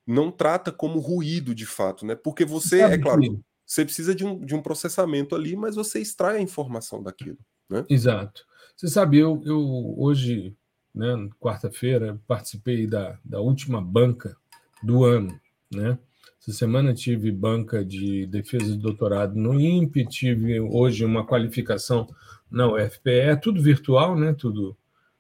[0.05, 2.17] não trata como ruído de fato, né?
[2.17, 6.37] Porque você, é claro, você precisa de um, de um processamento ali, mas você extrai
[6.37, 7.39] a informação daquilo.
[7.69, 7.85] Né?
[7.89, 8.45] Exato.
[8.77, 10.57] Você sabe, eu, eu hoje,
[10.95, 14.37] né, quarta-feira, participei da, da última banca
[14.83, 15.39] do ano,
[15.73, 15.99] né?
[16.41, 22.13] Essa semana tive banca de defesa de doutorado no INPE, tive hoje uma qualificação
[22.51, 24.35] na UFPE, tudo virtual, né?
[24.35, 24.77] tudo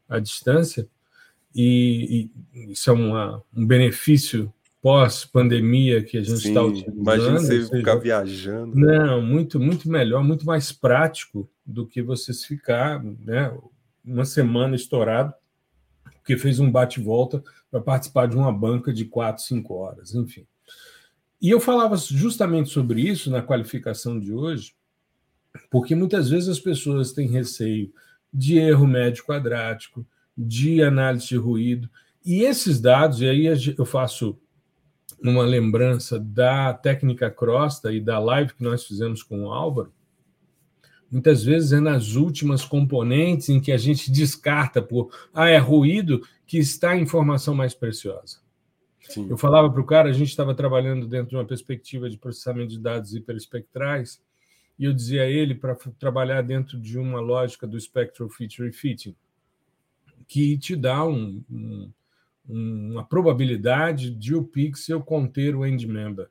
[0.08, 0.88] à distância,
[1.54, 6.98] e, e isso é uma, um benefício pós-pandemia que a gente está utilizando.
[6.98, 8.74] Imagina você seja, ficar viajando.
[8.74, 13.56] Não, muito, muito melhor, muito mais prático do que você ficar né,
[14.04, 15.32] uma semana estourado,
[16.16, 20.44] porque fez um bate-volta para participar de uma banca de quatro, cinco horas, enfim.
[21.40, 24.74] E eu falava justamente sobre isso na qualificação de hoje,
[25.70, 27.92] porque muitas vezes as pessoas têm receio
[28.34, 30.04] de erro médio quadrático,
[30.36, 31.88] de análise de ruído,
[32.24, 34.38] e esses dados, e aí eu faço
[35.30, 39.92] uma lembrança da técnica Crosta e da live que nós fizemos com o Álvaro,
[41.10, 46.22] muitas vezes é nas últimas componentes em que a gente descarta por ah, é ruído
[46.46, 48.40] que está a informação mais preciosa.
[49.08, 49.28] Sim.
[49.28, 52.70] Eu falava para o cara, a gente estava trabalhando dentro de uma perspectiva de processamento
[52.70, 54.22] de dados hiperespectrais,
[54.78, 59.14] e eu dizia a ele para trabalhar dentro de uma lógica do Spectral Feature Fitting,
[60.26, 61.90] que te dá um, um,
[62.48, 66.28] uma probabilidade de o pixel conter o end member.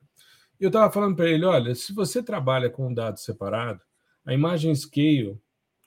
[0.60, 3.80] Eu estava falando para ele, olha, se você trabalha com um dado separado,
[4.24, 5.36] a imagem scale,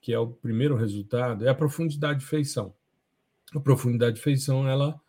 [0.02, 2.74] que é o primeiro resultado, é a profundidade de feição.
[3.54, 5.00] A profundidade de feição, ela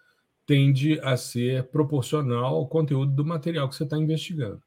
[0.46, 4.62] tende a ser proporcional ao conteúdo do material que você está investigando.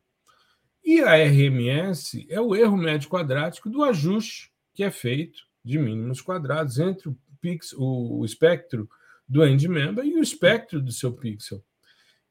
[0.84, 6.22] E a RMS é o erro médio quadrático do ajuste que é feito de mínimos
[6.22, 8.90] quadrados entre o, pixel, o espectro
[9.30, 11.64] do end member e o espectro do seu pixel.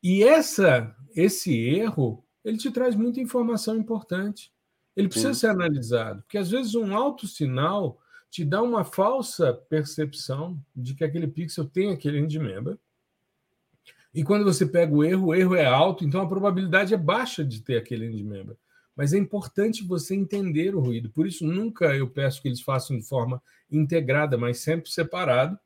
[0.03, 4.53] E essa, esse erro ele te traz muita informação importante.
[4.97, 5.41] Ele precisa Sim.
[5.41, 11.05] ser analisado, porque às vezes um alto sinal te dá uma falsa percepção de que
[11.05, 12.77] aquele pixel tem aquele end member
[14.13, 17.45] e quando você pega o erro, o erro é alto, então a probabilidade é baixa
[17.45, 18.57] de ter aquele end member.
[18.97, 21.09] Mas é importante você entender o ruído.
[21.11, 25.57] Por isso, nunca eu peço que eles façam de forma integrada, mas sempre separado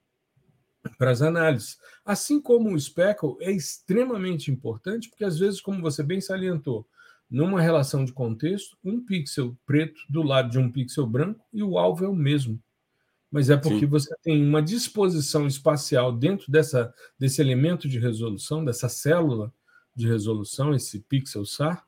[0.98, 1.78] para as análises.
[2.04, 6.86] Assim como o speckle é extremamente importante, porque às vezes, como você bem salientou,
[7.30, 11.78] numa relação de contexto, um pixel preto do lado de um pixel branco e o
[11.78, 12.62] alvo é o mesmo
[13.32, 13.86] mas é porque Sim.
[13.86, 19.50] você tem uma disposição espacial dentro dessa, desse elemento de resolução, dessa célula
[19.96, 21.82] de resolução, esse pixel SAR,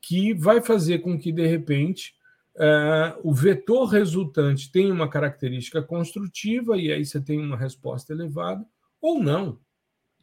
[0.00, 2.16] que vai fazer com que, de repente,
[2.56, 8.64] uh, o vetor resultante tenha uma característica construtiva, e aí você tem uma resposta elevada,
[9.00, 9.58] ou não,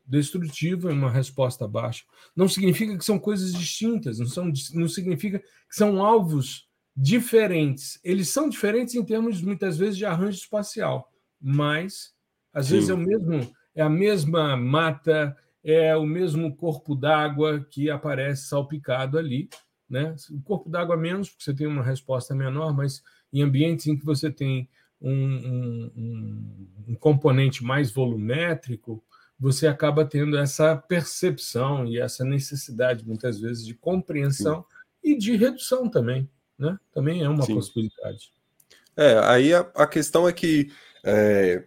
[0.05, 2.03] destrutiva e uma resposta baixa.
[2.35, 7.99] Não significa que são coisas distintas, não, são, não significa que são alvos diferentes.
[8.03, 12.13] Eles são diferentes em termos, muitas vezes, de arranjo espacial, mas
[12.51, 12.73] às Sim.
[12.73, 18.47] vezes é o mesmo, é a mesma mata, é o mesmo corpo d'água que aparece
[18.47, 19.47] salpicado ali.
[19.89, 20.15] Né?
[20.29, 24.05] O corpo d'água menos, porque você tem uma resposta menor, mas em ambientes em que
[24.05, 24.69] você tem
[25.01, 29.03] um, um, um, um componente mais volumétrico,
[29.39, 34.65] você acaba tendo essa percepção e essa necessidade, muitas vezes, de compreensão
[35.03, 35.11] Sim.
[35.11, 36.77] e de redução também né?
[36.93, 37.55] Também é uma Sim.
[37.55, 38.31] possibilidade.
[38.95, 40.69] É, aí a, a questão é que
[41.03, 41.63] é,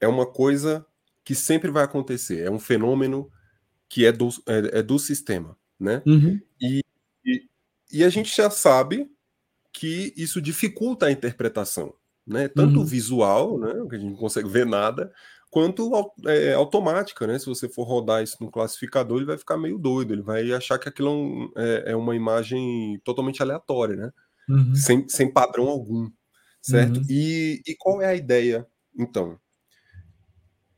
[0.00, 0.84] é, uma coisa
[1.22, 3.30] que sempre vai acontecer, é um fenômeno
[3.88, 6.02] que é do, é, é do sistema, né?
[6.04, 6.40] Uhum.
[6.60, 6.82] E,
[7.98, 9.10] e, a gente já sabe
[9.72, 11.94] que isso dificulta a interpretação,
[12.26, 12.48] né?
[12.48, 12.84] Tanto uhum.
[12.84, 15.12] visual, né, que a gente não consegue ver nada,
[15.50, 15.90] quanto
[16.26, 17.38] é, automática, né?
[17.38, 20.78] Se você for rodar isso no classificador, ele vai ficar meio doido, ele vai achar
[20.78, 24.12] que aquilo é, é uma imagem totalmente aleatória, né?
[24.48, 24.74] Uhum.
[24.74, 26.10] Sem, sem padrão algum,
[26.60, 26.96] certo?
[26.98, 27.06] Uhum.
[27.08, 28.66] E, e qual é a ideia,
[28.98, 29.38] então?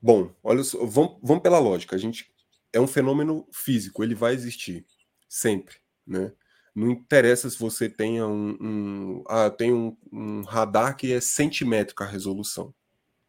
[0.00, 1.96] Bom, olha só, vamos, vamos pela lógica.
[1.96, 2.30] A gente
[2.72, 4.86] é um fenômeno físico, ele vai existir
[5.28, 5.76] sempre,
[6.06, 6.32] né?
[6.76, 12.04] Não interessa se você tenha um, um ah, tem um, um, radar que é centimétrica
[12.04, 12.74] a resolução.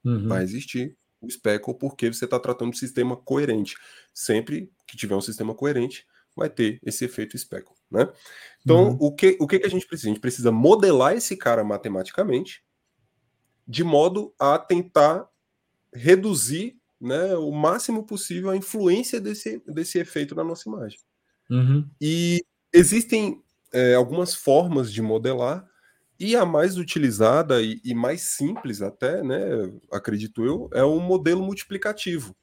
[0.04, 0.28] Uhum.
[0.28, 3.78] Vai existir o speckle porque você está tratando de um sistema coerente.
[4.14, 6.06] Sempre que tiver um sistema coerente,
[6.36, 8.10] vai ter esse efeito speckle, né?
[8.62, 8.98] Então, uhum.
[9.00, 10.10] o, que, o que, que a gente precisa?
[10.10, 12.62] A gente precisa modelar esse cara matematicamente
[13.66, 15.26] de modo a tentar
[15.94, 21.00] reduzir né, o máximo possível a influência desse, desse efeito na nossa imagem.
[21.50, 21.90] Uhum.
[22.02, 22.44] E
[22.78, 23.42] existem
[23.74, 25.68] é, algumas formas de modelar,
[26.20, 29.40] e a mais utilizada e, e, mais simples até, né,
[29.92, 32.36] acredito eu, é o modelo multiplicativo.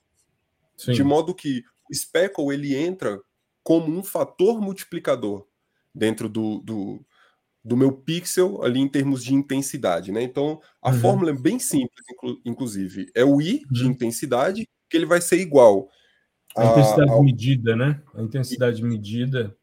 [0.77, 0.92] Sim.
[0.92, 3.20] De modo que o speckle ele entra
[3.62, 5.47] como um fator multiplicador
[5.92, 7.05] dentro do, do,
[7.64, 10.23] do meu pixel ali em termos de intensidade, né?
[10.23, 11.01] Então a uhum.
[11.01, 13.11] fórmula é bem simples, inclu inclusive.
[13.14, 13.90] É o I de uhum.
[13.90, 15.88] intensidade que ele vai ser igual
[16.57, 17.25] a intensidade ao...
[17.25, 18.01] medida, né?
[18.14, 19.57] A intensidade medida.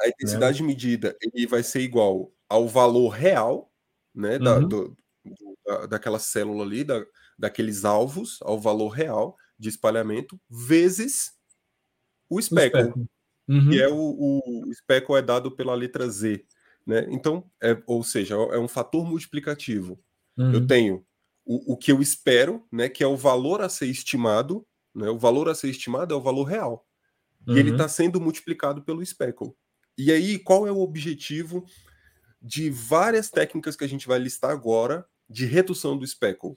[0.00, 0.66] A intensidade né?
[0.68, 3.72] medida ele vai ser igual ao valor real,
[4.14, 4.38] né?
[4.38, 4.68] Da, uhum.
[4.68, 4.96] do,
[5.64, 7.04] da, daquela célula ali, da,
[7.38, 11.32] daqueles alvos, ao valor real de espalhamento vezes
[12.28, 13.08] o speckle, o speckle.
[13.48, 13.70] Uhum.
[13.70, 16.44] que é o, o, o speckle é dado pela letra Z,
[16.84, 17.06] né?
[17.10, 19.98] Então, é, ou seja, é um fator multiplicativo.
[20.36, 20.52] Uhum.
[20.52, 21.06] Eu tenho
[21.44, 25.18] o, o que eu espero, né, que é o valor a ser estimado, né, o
[25.18, 26.84] valor a ser estimado é o valor real.
[27.48, 27.88] E ele está uhum.
[27.88, 29.54] sendo multiplicado pelo speckle.
[29.98, 31.64] E aí, qual é o objetivo
[32.40, 36.56] de várias técnicas que a gente vai listar agora de redução do speckle?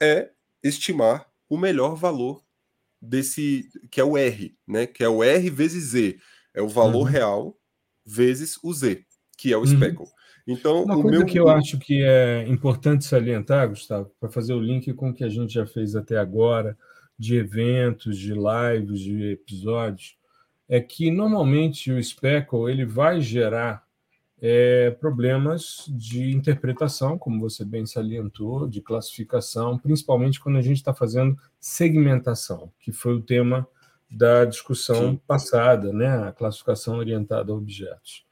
[0.00, 0.30] É
[0.62, 2.42] estimar o melhor valor
[3.00, 6.18] desse, que é o R, né, que é o R vezes Z.
[6.54, 7.12] É o valor uhum.
[7.12, 7.58] real
[8.04, 9.04] vezes o Z,
[9.36, 9.66] que é o uhum.
[9.66, 10.06] speckle.
[10.46, 11.26] Então, Uma coisa meu...
[11.26, 15.22] que eu acho que é importante salientar, Gustavo, para fazer o link com o que
[15.22, 16.76] a gente já fez até agora,
[17.18, 20.16] de eventos, de lives, de episódios,
[20.68, 23.86] é que normalmente o speckle ele vai gerar
[24.40, 30.94] é, problemas de interpretação, como você bem salientou, de classificação, principalmente quando a gente está
[30.94, 33.66] fazendo segmentação, que foi o tema
[34.10, 35.20] da discussão Sim.
[35.26, 36.28] passada, né?
[36.28, 38.24] a classificação orientada a objetos.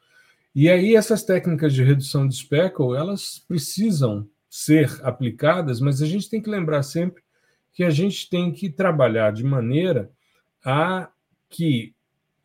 [0.55, 6.31] E aí essas técnicas de redução de speckle, elas precisam ser aplicadas, mas a gente
[6.31, 7.22] tem que lembrar sempre
[7.75, 10.11] que a gente tem que trabalhar de maneira
[10.64, 11.11] a
[11.51, 11.94] que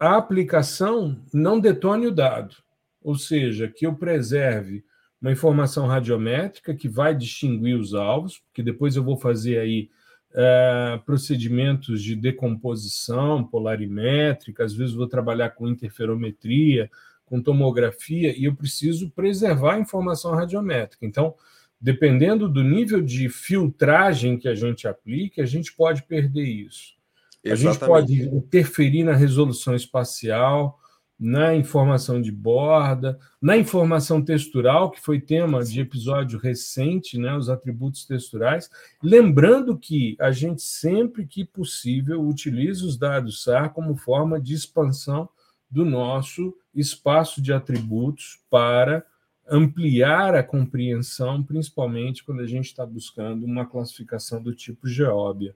[0.02, 2.56] a aplicação não detone o dado,
[3.04, 4.84] ou seja, que eu preserve
[5.22, 9.92] uma informação radiométrica que vai distinguir os alvos, porque depois eu vou fazer aí
[10.34, 16.90] é, procedimentos de decomposição polarimétrica, às vezes vou trabalhar com interferometria,
[17.24, 21.06] com tomografia e eu preciso preservar a informação radiométrica.
[21.06, 21.36] Então,
[21.80, 27.00] dependendo do nível de filtragem que a gente aplique, a gente pode perder isso.
[27.44, 27.68] Exatamente.
[27.68, 30.80] A gente pode interferir na resolução espacial,
[31.22, 37.48] na informação de borda, na informação textural, que foi tema de episódio recente, né, os
[37.48, 38.70] atributos texturais.
[39.04, 45.30] Lembrando que a gente, sempre que possível, utiliza os dados SAR como forma de expansão
[45.70, 49.06] do nosso espaço de atributos para
[49.48, 55.56] ampliar a compreensão, principalmente quando a gente está buscando uma classificação do tipo geóbia.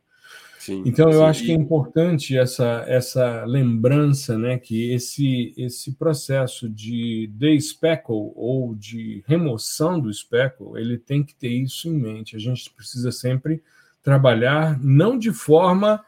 [0.65, 1.25] Sim, então eu sim.
[1.25, 8.73] acho que é importante essa, essa lembrança, né, que esse, esse processo de despeckle ou
[8.73, 12.35] de remoção do speckle, ele tem que ter isso em mente.
[12.35, 13.61] A gente precisa sempre
[14.01, 16.03] trabalhar não de forma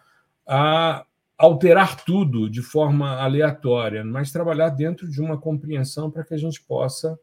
[0.48, 1.06] a
[1.38, 6.64] alterar tudo de forma aleatória, mas trabalhar dentro de uma compreensão para que a gente
[6.64, 7.20] possa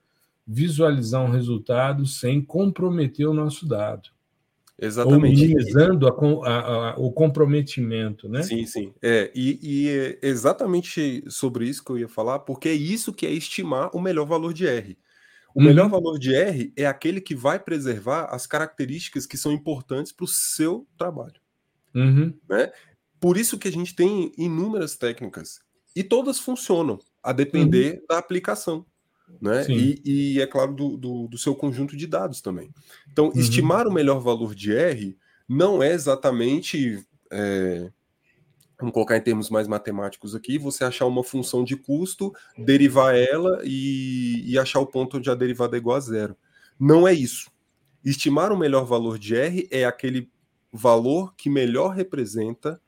[0.47, 4.14] visualizar um resultado sem comprometer o nosso dado.
[4.79, 5.43] Exatamente.
[5.43, 6.11] Ou minimizando a,
[6.49, 8.43] a, a, o comprometimento, né?
[8.43, 8.93] Sim, sim.
[9.01, 13.27] É, e, e é exatamente sobre isso que eu ia falar, porque é isso que
[13.27, 14.99] é estimar o melhor valor de R.
[15.55, 15.67] O uhum.
[15.67, 20.25] melhor valor de R é aquele que vai preservar as características que são importantes para
[20.25, 21.41] o seu trabalho.
[21.95, 22.35] Uhum.
[22.49, 22.73] Né?
[23.21, 25.61] Por isso que a gente tem inúmeras técnicas
[25.95, 28.07] e todas funcionam, a depender uhum.
[28.09, 28.85] da aplicação.
[29.41, 29.67] Né?
[29.69, 32.71] E, e, é claro, do, do, do, seu conjunto de dados também.
[33.11, 33.39] Então, uhum.
[33.39, 35.17] estimar o melhor valor de R
[35.49, 37.91] não é exatamente é,
[38.79, 43.61] vamos colocar em termos mais matemáticos aqui, você achar uma função de custo, derivar ela
[43.65, 46.37] e, e achar o ponto onde a derivada é igual a zero.
[46.79, 47.51] Não é isso.
[48.05, 50.31] Estimar o melhor valor de R é aquele
[50.73, 52.81] valor que melhor representa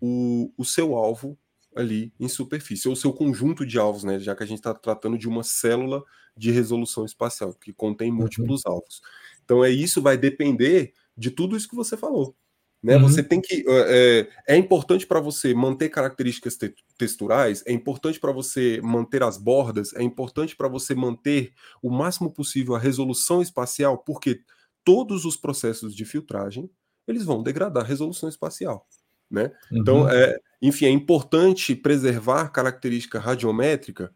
[0.00, 1.36] o, o seu alvo
[1.80, 4.18] ali em superfície, ou seu conjunto de alvos, né?
[4.18, 6.02] Já que a gente está tratando de uma célula
[6.36, 8.72] de resolução espacial, que contém múltiplos uhum.
[8.72, 9.00] alvos.
[9.44, 12.36] Então, é isso vai depender de tudo isso que você falou.
[12.82, 12.96] Né?
[12.96, 13.02] Uhum.
[13.02, 13.64] Você tem que.
[13.68, 19.36] É, é importante para você manter características te texturais, é importante para você manter as
[19.36, 24.40] bordas, é importante para você manter o máximo possível a resolução espacial, porque
[24.82, 26.70] todos os processos de filtragem
[27.06, 28.86] eles vão degradar a resolução espacial.
[29.30, 29.52] Né?
[29.70, 30.08] Então, uhum.
[30.08, 34.12] Então, é, enfim, é importante preservar característica radiométrica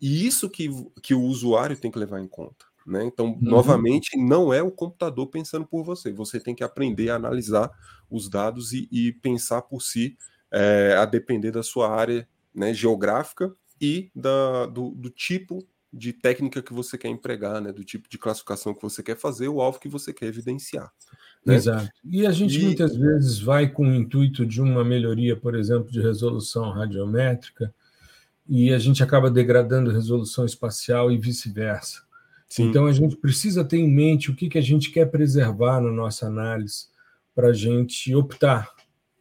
[0.00, 0.70] e isso que,
[1.02, 2.66] que o usuário tem que levar em conta.
[2.86, 3.04] Né?
[3.04, 3.38] Então, uhum.
[3.40, 6.12] novamente, não é o computador pensando por você.
[6.12, 7.70] Você tem que aprender a analisar
[8.10, 10.16] os dados e, e pensar por si,
[10.52, 16.62] é, a depender da sua área né, geográfica e da, do, do, tipo de técnica
[16.62, 19.80] que você quer empregar, né, do tipo de classificação que você quer fazer, o alvo
[19.80, 20.92] que você quer evidenciar.
[21.44, 21.56] Né?
[21.56, 21.88] Exato.
[22.04, 22.64] E a gente e...
[22.64, 27.72] muitas vezes vai com o intuito de uma melhoria, por exemplo, de resolução radiométrica,
[28.48, 32.02] e a gente acaba degradando resolução espacial e vice-versa.
[32.58, 35.90] Então a gente precisa ter em mente o que, que a gente quer preservar na
[35.90, 36.86] nossa análise
[37.34, 38.70] para a gente optar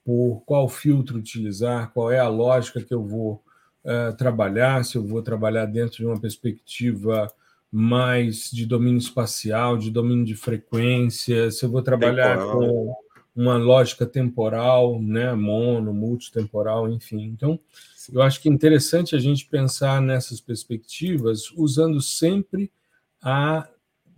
[0.05, 3.43] por qual filtro utilizar, qual é a lógica que eu vou
[3.83, 7.31] uh, trabalhar, se eu vou trabalhar dentro de uma perspectiva
[7.75, 12.59] mais de domínio espacial, de domínio de frequência, se eu vou trabalhar temporal.
[12.59, 12.95] com
[13.35, 17.23] uma lógica temporal, né, mono, multitemporal, enfim.
[17.23, 17.59] Então,
[18.11, 22.71] eu acho que é interessante a gente pensar nessas perspectivas usando sempre
[23.19, 23.67] a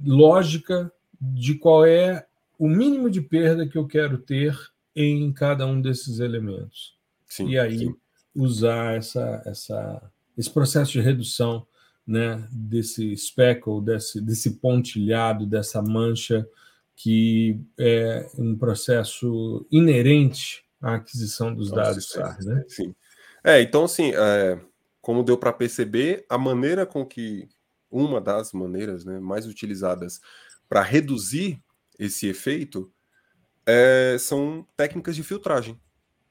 [0.03, 0.91] lógica
[1.21, 2.25] de qual é
[2.59, 4.53] o mínimo de perda que eu quero ter
[4.93, 6.97] em cada um desses elementos.
[7.25, 7.95] Sim, e aí sim.
[8.35, 11.65] usar essa, essa, esse processo de redução
[12.05, 16.47] né, desse speckle, desse, desse pontilhado, dessa mancha,
[16.95, 22.37] que é um processo inerente à aquisição dos Nossa, dados SAR.
[22.43, 22.63] Né?
[22.67, 22.95] Sim.
[23.43, 24.59] É, então, assim, é,
[25.01, 27.49] como deu para perceber, a maneira com que,
[27.91, 30.19] uma das maneiras né, mais utilizadas
[30.67, 31.61] para reduzir
[31.97, 32.91] esse efeito
[33.65, 35.79] é, são técnicas de filtragem.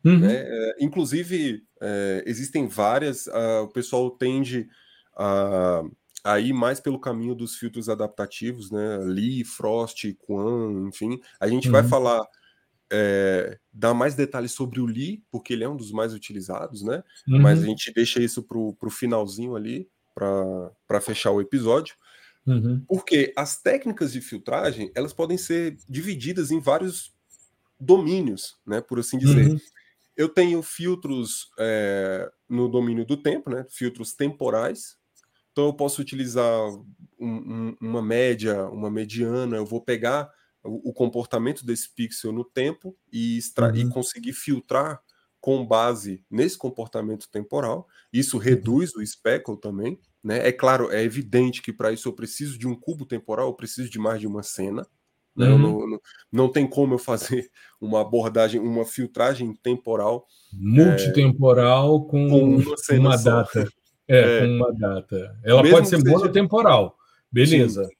[0.04, 0.20] Uhum.
[0.20, 0.42] Né?
[0.44, 4.68] É, inclusive, é, existem várias, uh, o pessoal tende
[5.16, 5.83] a,
[6.24, 8.98] a, ir mais pelo caminho dos filtros adaptativos, né?
[8.98, 11.20] Lee, Frost, Quan, enfim.
[11.40, 11.72] A gente uhum.
[11.72, 12.24] vai falar,
[12.92, 17.03] é, dar mais detalhes sobre o Lee, porque ele é um dos mais utilizados, né?
[17.29, 17.40] Uhum.
[17.40, 21.96] Mas a gente deixa isso para o finalzinho ali, para fechar o episódio.
[22.46, 22.85] Uhum.
[22.87, 27.14] Porque as técnicas de filtragem elas podem ser divididas em vários
[27.81, 28.81] domínios, né?
[28.81, 29.48] Por assim dizer.
[29.48, 29.59] Uhum.
[30.16, 33.66] Eu tenho filtros é, no domínio do tempo, né?
[33.68, 34.96] Filtros temporais.
[35.54, 36.68] Então eu posso utilizar
[37.16, 39.56] um, um, uma média, uma mediana.
[39.56, 40.28] Eu vou pegar
[40.64, 43.76] o, o comportamento desse pixel no tempo e, uhum.
[43.76, 45.00] e conseguir filtrar
[45.40, 47.86] com base nesse comportamento temporal.
[48.12, 48.42] Isso uhum.
[48.42, 49.96] reduz o speckle também.
[50.24, 50.44] Né?
[50.44, 53.88] É claro, é evidente que para isso eu preciso de um cubo temporal, eu preciso
[53.88, 54.84] de mais de uma cena.
[55.36, 55.50] Né?
[55.50, 55.58] Uhum.
[55.58, 56.00] Não, não,
[56.32, 57.48] não, tem como eu fazer
[57.80, 60.26] uma abordagem, uma filtragem temporal.
[60.52, 63.68] Multitemporal é, com, com, uma, uma data.
[64.08, 65.36] É, é, com uma data.
[65.42, 66.10] Ela Mesmo pode ser seja...
[66.10, 66.96] monotemporal.
[67.30, 67.84] Beleza.
[67.84, 67.94] Sim.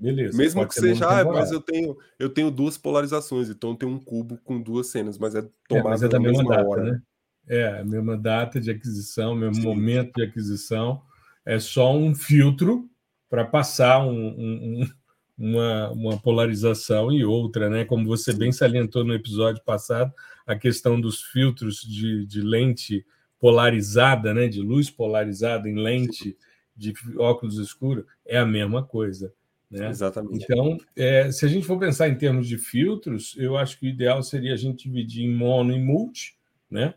[0.00, 0.38] Beleza.
[0.38, 4.38] Mesmo que seja, ah, mas eu tenho, eu tenho duas polarizações, então tem um cubo
[4.44, 6.84] com duas cenas, mas é tomado é, mas é da mesma data, hora.
[6.84, 7.02] né?
[7.48, 9.62] É, a mesma data de aquisição, mesmo Sim.
[9.62, 11.02] momento de aquisição
[11.44, 12.88] é só um filtro
[13.28, 14.88] para passar um, um,
[15.36, 17.84] uma, uma polarização e outra, né?
[17.84, 20.12] Como você bem salientou no episódio passado,
[20.46, 23.04] a questão dos filtros de, de lente
[23.40, 24.48] polarizada, né?
[24.48, 26.36] De luz polarizada em lente
[26.76, 29.32] de óculos escuros é a mesma coisa.
[29.70, 29.90] Né?
[29.90, 30.44] Exatamente.
[30.44, 33.88] Então, é, se a gente for pensar em termos de filtros, eu acho que o
[33.88, 36.36] ideal seria a gente dividir em mono e multi,
[36.70, 36.94] né?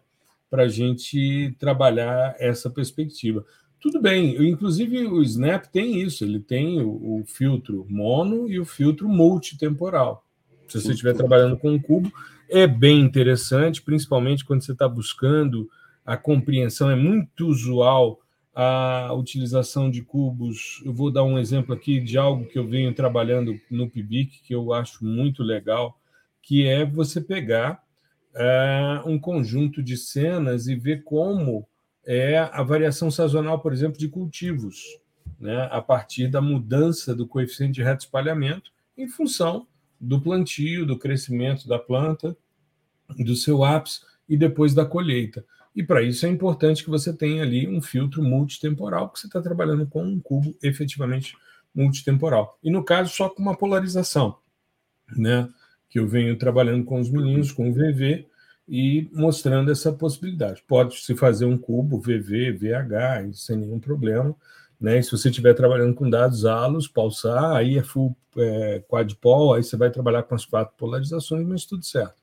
[0.49, 3.45] Para a gente trabalhar essa perspectiva.
[3.79, 8.65] Tudo bem, inclusive o Snap tem isso, ele tem o, o filtro mono e o
[8.65, 10.25] filtro multitemporal.
[10.67, 12.11] Se você estiver trabalhando com um cubo,
[12.47, 15.69] é bem interessante, principalmente quando você está buscando
[16.05, 16.89] a compreensão.
[16.89, 18.19] É muito usual
[18.53, 20.81] a utilização de cubos.
[20.85, 24.53] Eu vou dar um exemplo aqui de algo que eu venho trabalhando no PIBIC, que
[24.53, 25.97] eu acho muito legal,
[26.41, 27.83] que é você pegar
[28.35, 31.67] é, um conjunto de cenas e ver como
[32.05, 34.99] é a variação sazonal, por exemplo, de cultivos,
[35.39, 39.67] né, a partir da mudança do coeficiente de reto espalhamento em função
[39.99, 42.35] do plantio, do crescimento da planta,
[43.17, 45.45] do seu ápice, e depois da colheita.
[45.75, 49.41] E para isso é importante que você tenha ali um filtro multitemporal, porque você está
[49.41, 51.35] trabalhando com um cubo efetivamente
[51.73, 52.57] multitemporal.
[52.61, 54.37] E no caso, só com uma polarização,
[55.15, 55.47] né?
[55.89, 58.27] Que eu venho trabalhando com os meninos, com o VV,
[58.67, 60.63] e mostrando essa possibilidade.
[60.67, 64.35] Pode-se fazer um cubo VV, VH, sem nenhum problema.
[64.79, 64.99] Né?
[64.99, 69.63] E se você estiver trabalhando com dados ALOS, pulsar, aí é full é, quadpol, aí
[69.63, 72.15] você vai trabalhar com as quatro polarizações, mas tudo certo.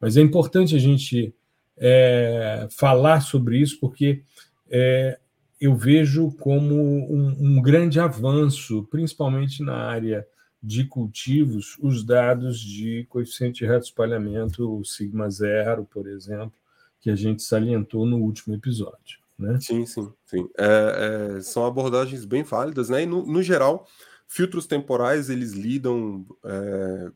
[0.00, 1.32] Mas é importante a gente
[1.76, 4.22] é, falar sobre isso, porque
[4.70, 5.18] é,
[5.60, 10.26] eu vejo como um, um, grande avanço, principalmente na área
[10.62, 16.54] de cultivos, os dados de coeficiente de reto espalhamento, o sigma zero, por exemplo,
[17.00, 19.18] que a gente salientou no último episódio.
[19.38, 19.58] Né?
[19.60, 20.48] Sim, sim, sim.
[20.56, 23.02] É, é, são abordagens bem válidas, né?
[23.02, 23.86] E no, no geral,
[24.26, 27.10] filtros temporais eles lidam é,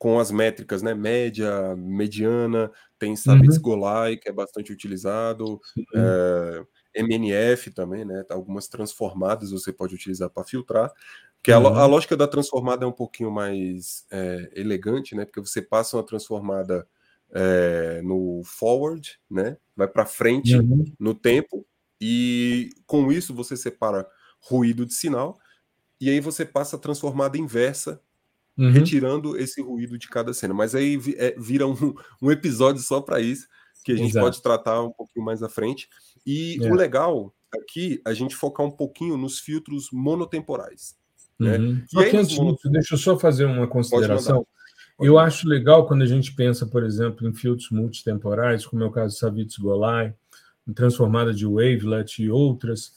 [0.00, 0.94] com as métricas, né?
[0.94, 3.62] Média, mediana, tem Sabitz uhum.
[3.62, 5.60] Golai, que é bastante utilizado,
[5.94, 6.64] é,
[7.02, 8.24] MNF também, né?
[8.30, 10.90] Algumas transformadas você pode utilizar para filtrar.
[11.42, 11.66] Que uhum.
[11.66, 15.26] a, a, lógica da transformada é um pouquinho mais é, elegante, né?
[15.26, 16.88] Porque você passa uma transformada
[17.30, 19.58] é, no forward, né?
[19.76, 20.82] Vai para frente uhum.
[20.98, 21.66] no tempo
[22.00, 24.08] e com isso você separa
[24.40, 25.38] ruído de sinal
[26.00, 28.00] e aí você passa a transformada inversa
[28.60, 28.70] uhum.
[28.70, 30.52] retirando esse ruído de cada cena.
[30.52, 33.48] Mas aí é, vira um, um, episódio só para isso,
[33.82, 34.26] que a gente Exato.
[34.26, 35.88] pode tratar um pouquinho mais à frente.
[36.26, 36.70] E é.
[36.70, 40.94] o legal aqui, a gente focar um pouquinho nos filtros monotemporais.
[41.38, 41.56] Né?
[41.56, 41.82] Uhum.
[41.88, 42.54] Só que antes mono...
[42.54, 44.46] disso, deixa eu só fazer uma consideração.
[45.00, 48.90] Eu acho legal quando a gente pensa, por exemplo, em filtros multitemporais, como é o
[48.90, 50.14] caso do Savitz Golai,
[50.68, 52.92] em transformada de wavelet e outras,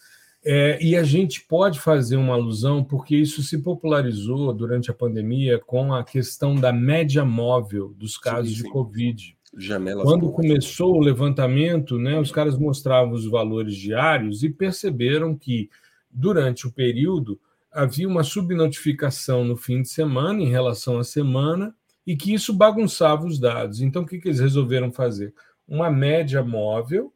[0.46, 5.58] é, e a gente pode fazer uma alusão, porque isso se popularizou durante a pandemia
[5.58, 8.64] com a questão da média móvel dos casos sim, sim.
[8.64, 9.38] de Covid.
[9.56, 15.70] Janelas Quando começou o levantamento, né, os caras mostravam os valores diários e perceberam que,
[16.12, 17.40] durante o período,
[17.72, 21.74] havia uma subnotificação no fim de semana em relação à semana
[22.06, 23.82] e que isso bagunçava os dados.
[23.82, 25.34] Então, o que, que eles resolveram fazer?
[25.66, 27.14] Uma média móvel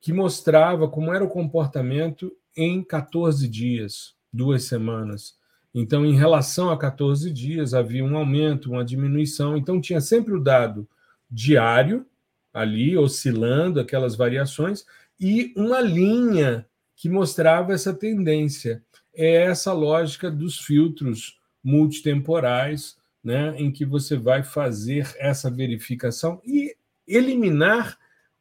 [0.00, 5.38] que mostrava como era o comportamento em 14 dias, duas semanas.
[5.72, 9.56] Então, em relação a 14 dias, havia um aumento, uma diminuição.
[9.56, 10.88] Então, tinha sempre o dado
[11.30, 12.04] diário,
[12.52, 14.84] ali, oscilando aquelas variações,
[15.20, 18.82] e uma linha que mostrava essa tendência.
[19.14, 26.74] É essa lógica dos filtros multitemporais, né, em que você vai fazer essa verificação e
[27.06, 27.98] eliminar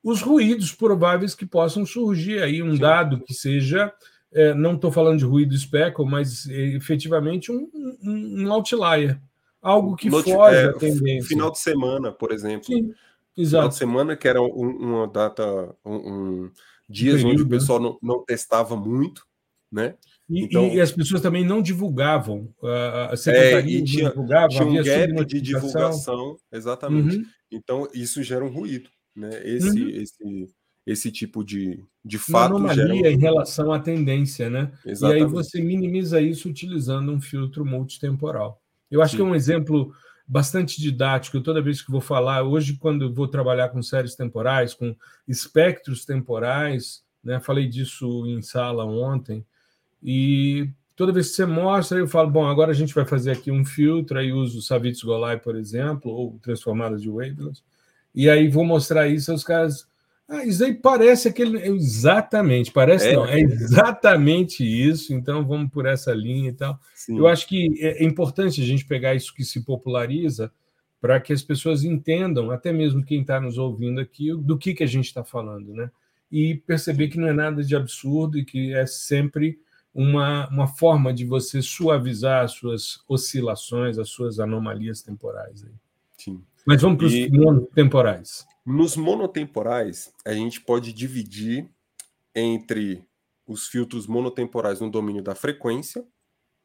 [0.08, 2.80] os ruídos prováveis que possam surgir aí, um Sim.
[2.80, 3.92] dado que seja,
[4.32, 9.20] é, não estou falando de ruído speckle, mas é, efetivamente um, um, um, outlier,
[9.62, 11.28] algo que Noti foge é, tendência.
[11.28, 12.68] Final de semana, por exemplo.
[12.68, 12.94] Sim,
[13.36, 13.64] exato.
[13.64, 16.50] Final de semana, que era uma data, um,
[16.88, 19.26] dias período, onde o pessoal não, não testava muito,
[19.70, 19.96] né?
[20.30, 22.48] E, então, e, as pessoas também não divulgavam,
[23.12, 27.18] a secretaria é, tinha, não divulgava, tinha um gap de divulgação, exatamente.
[27.18, 27.26] Uhum.
[27.52, 28.90] Então, isso gera um ruído.
[29.18, 29.42] Né?
[29.44, 29.90] Esse, uhum.
[29.90, 30.50] esse,
[30.86, 32.56] esse tipo de, de fato.
[32.56, 33.14] Uma anomalia um...
[33.14, 34.72] em relação à tendência, né?
[34.86, 35.22] Exatamente.
[35.22, 38.62] E aí você minimiza isso utilizando um filtro multitemporal.
[38.90, 39.18] Eu acho Sim.
[39.18, 39.92] que é um exemplo
[40.28, 41.42] bastante didático.
[41.42, 44.96] Toda vez que vou falar, hoje, quando vou trabalhar com séries temporais, com
[45.28, 47.40] espectros temporais, né?
[47.40, 49.44] Falei disso em sala ontem,
[50.02, 53.52] e toda vez que você mostra, eu falo, bom, agora a gente vai fazer aqui
[53.52, 57.64] um filtro, aí uso o Savitz Golai, por exemplo, ou transformada de wavelets,
[58.18, 59.88] e aí vou mostrar isso aos caras.
[60.28, 61.60] Ah, isso aí parece aquele.
[61.68, 66.80] Exatamente, parece é, não, é exatamente isso, então vamos por essa linha e tal.
[66.96, 67.20] Sim.
[67.20, 70.52] Eu acho que é, é importante a gente pegar isso que se populariza
[71.00, 74.84] para que as pessoas entendam, até mesmo quem está nos ouvindo aqui, do que, que
[74.84, 75.92] a gente está falando, né?
[76.32, 79.60] E perceber que não é nada de absurdo e que é sempre
[79.94, 85.64] uma, uma forma de você suavizar as suas oscilações, as suas anomalias temporais.
[85.64, 85.72] Aí.
[86.18, 86.44] Sim.
[86.66, 87.30] Mas vamos para os e...
[87.30, 88.46] monotemporais.
[88.66, 91.70] Nos monotemporais, a gente pode dividir
[92.36, 93.04] entre
[93.46, 96.06] os filtros monotemporais no domínio da frequência,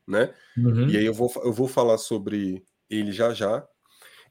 [0.06, 0.34] né?
[0.56, 0.88] Uhum.
[0.88, 3.64] E aí eu vou, eu vou falar sobre ele já já,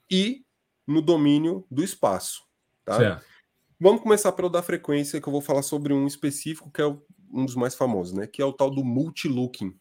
[0.10, 0.44] e
[0.86, 2.42] no domínio do espaço,
[2.84, 2.98] tá?
[2.98, 3.26] Certo.
[3.80, 7.46] Vamos começar pelo da frequência, que eu vou falar sobre um específico, que é um
[7.46, 8.28] dos mais famosos, né?
[8.28, 9.74] Que é o tal do multilooking.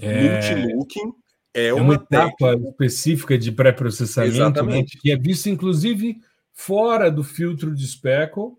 [0.00, 0.22] É...
[0.22, 1.12] Multilooking
[1.56, 2.68] é, é uma, uma etapa técnica...
[2.70, 6.20] específica de pré-processamento né, que é vista, inclusive,
[6.52, 8.52] fora do filtro de speckle,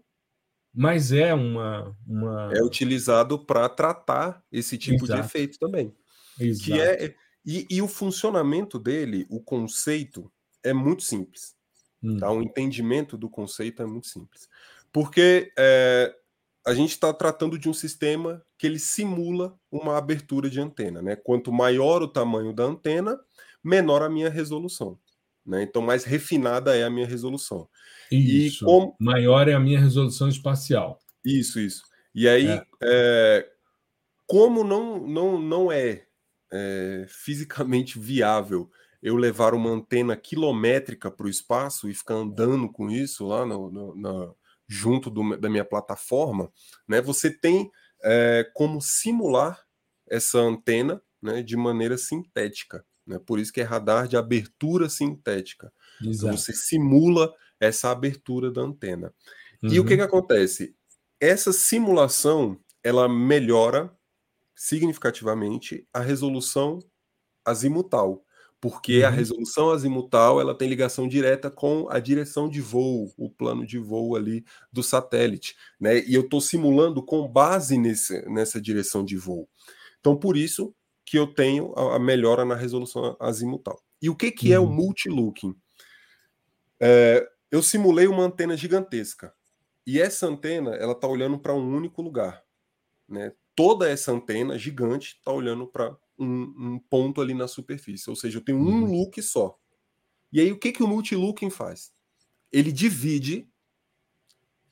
[0.73, 1.95] mas é uma.
[2.07, 2.51] uma...
[2.55, 5.21] É utilizado para tratar esse tipo Exato.
[5.21, 5.93] de efeito também.
[6.39, 6.65] Exato.
[6.65, 10.31] Que é, e, e o funcionamento dele, o conceito,
[10.63, 11.55] é muito simples.
[12.03, 12.17] Hum.
[12.17, 12.31] Tá?
[12.31, 14.49] O entendimento do conceito é muito simples.
[14.91, 16.13] Porque é,
[16.67, 21.01] a gente está tratando de um sistema que ele simula uma abertura de antena.
[21.01, 21.15] Né?
[21.15, 23.17] Quanto maior o tamanho da antena,
[23.63, 24.99] menor a minha resolução.
[25.45, 25.63] Né?
[25.63, 27.69] Então, mais refinada é a minha resolução.
[28.11, 28.65] Isso.
[28.65, 28.93] E como...
[28.99, 30.99] Maior é a minha resolução espacial.
[31.23, 31.83] Isso, isso.
[32.13, 32.65] E aí, é.
[32.83, 33.49] É,
[34.25, 36.05] como não, não, não é,
[36.51, 38.69] é fisicamente viável
[39.01, 43.71] eu levar uma antena quilométrica para o espaço e ficar andando com isso lá no,
[43.71, 44.33] no, na,
[44.67, 46.51] junto do, da minha plataforma,
[46.87, 47.01] né?
[47.01, 47.71] Você tem
[48.03, 49.65] é, como simular
[50.09, 52.85] essa antena né, de maneira sintética.
[53.05, 53.19] Né?
[53.19, 55.71] Por isso que é radar de abertura sintética.
[56.01, 59.13] Então você simula essa abertura da antena.
[59.63, 59.69] Uhum.
[59.73, 59.97] E o que, uhum.
[59.97, 60.75] que acontece?
[61.19, 63.91] Essa simulação ela melhora
[64.55, 66.79] significativamente a resolução
[67.45, 68.23] azimutal,
[68.59, 69.07] porque uhum.
[69.07, 73.77] a resolução azimutal ela tem ligação direta com a direção de voo, o plano de
[73.77, 75.99] voo ali do satélite, né?
[75.99, 79.47] E eu estou simulando com base nesse, nessa direção de voo.
[79.99, 80.73] Então, por isso
[81.05, 83.81] que eu tenho a, melhora na resolução azimutal.
[84.01, 84.53] E o que, que uhum.
[84.53, 84.73] é o uhum.
[84.73, 85.55] multilooking?
[86.79, 89.33] É, eu simulei uma antena gigantesca.
[89.85, 92.43] E essa antena, ela está olhando para um único lugar.
[93.07, 93.31] Né?
[93.55, 98.09] Toda essa antena gigante está olhando para um, um, ponto ali na superfície.
[98.09, 98.99] Ou seja, eu tenho um uhum.
[98.99, 99.57] look só.
[100.31, 101.91] E aí, o que, que o multilooking faz?
[102.51, 103.49] Ele divide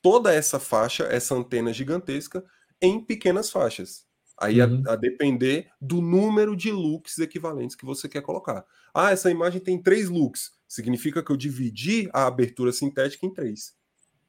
[0.02, 2.46] toda essa faixa, essa antena gigantesca,
[2.82, 4.06] em pequenas faixas.
[4.38, 4.84] Aí uhum.
[4.88, 8.66] a, a, depender do número de looks equivalentes que você quer colocar.
[8.94, 10.52] Ah, essa imagem tem três looks.
[10.68, 13.74] Significa que eu dividi a abertura sintética em três.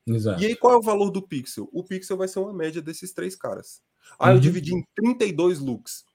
[0.06, 0.40] Exato.
[0.40, 1.68] E aí, qual é o valor do pixel?
[1.72, 3.82] O pixel vai ser uma média desses três caras.
[4.18, 4.36] Ah, uhum.
[4.36, 6.05] eu dividi em 32 looks.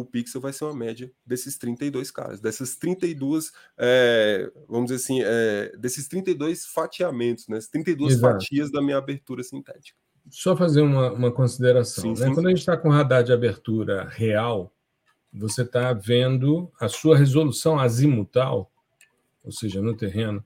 [0.00, 5.22] O pixel vai ser uma média desses 32 caras, dessas 32, é, vamos dizer assim,
[5.22, 7.58] é, desses 32 fatiamentos, né?
[7.70, 8.34] 32 Exato.
[8.34, 9.98] fatias da minha abertura sintética.
[10.30, 12.14] Só fazer uma, uma consideração.
[12.14, 12.28] Sim, né?
[12.28, 12.34] sim.
[12.34, 14.72] Quando a gente está com radar de abertura real,
[15.32, 18.70] você está vendo a sua resolução azimutal,
[19.44, 20.44] ou seja, no terreno,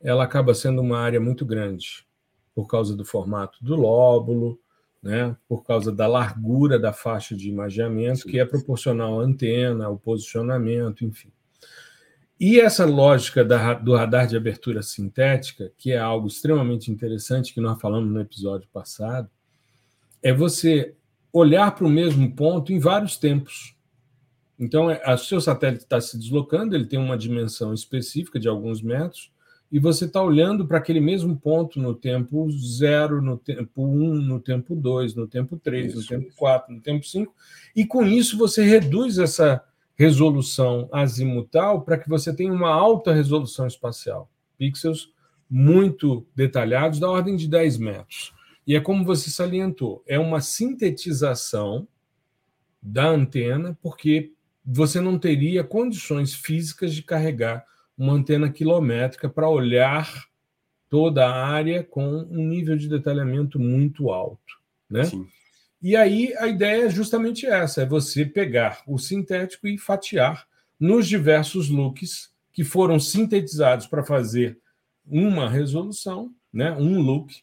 [0.00, 2.06] ela acaba sendo uma área muito grande,
[2.54, 4.60] por causa do formato do lóbulo,
[5.02, 5.36] né?
[5.48, 11.04] por causa da largura da faixa de imageamento, que é proporcional à antena, ao posicionamento,
[11.04, 11.32] enfim.
[12.38, 17.60] E essa lógica da, do radar de abertura sintética, que é algo extremamente interessante que
[17.60, 19.30] nós falamos no episódio passado,
[20.22, 20.94] é você
[21.32, 23.76] olhar para o mesmo ponto em vários tempos.
[24.58, 28.82] Então, é, o seu satélite está se deslocando, ele tem uma dimensão específica de alguns
[28.82, 29.32] metros,
[29.72, 34.14] e você está olhando para aquele mesmo ponto no tempo zero, no tempo 1, um,
[34.16, 37.34] no tempo 2, no tempo 3, no tempo 4, no tempo 5,
[37.74, 39.64] e com isso você reduz essa
[39.96, 44.30] resolução azimutal para que você tenha uma alta resolução espacial.
[44.58, 45.10] Pixels
[45.48, 48.34] muito detalhados, da ordem de 10 metros.
[48.66, 51.88] E é como você salientou, é uma sintetização
[52.80, 54.32] da antena, porque
[54.64, 57.64] você não teria condições físicas de carregar
[57.96, 60.26] uma antena quilométrica para olhar
[60.88, 64.60] toda a área com um nível de detalhamento muito alto.
[64.90, 65.04] Né?
[65.04, 65.26] Sim.
[65.82, 70.46] E aí a ideia é justamente essa: é você pegar o sintético e fatiar
[70.78, 74.58] nos diversos looks que foram sintetizados para fazer
[75.06, 77.42] uma resolução, né, um look,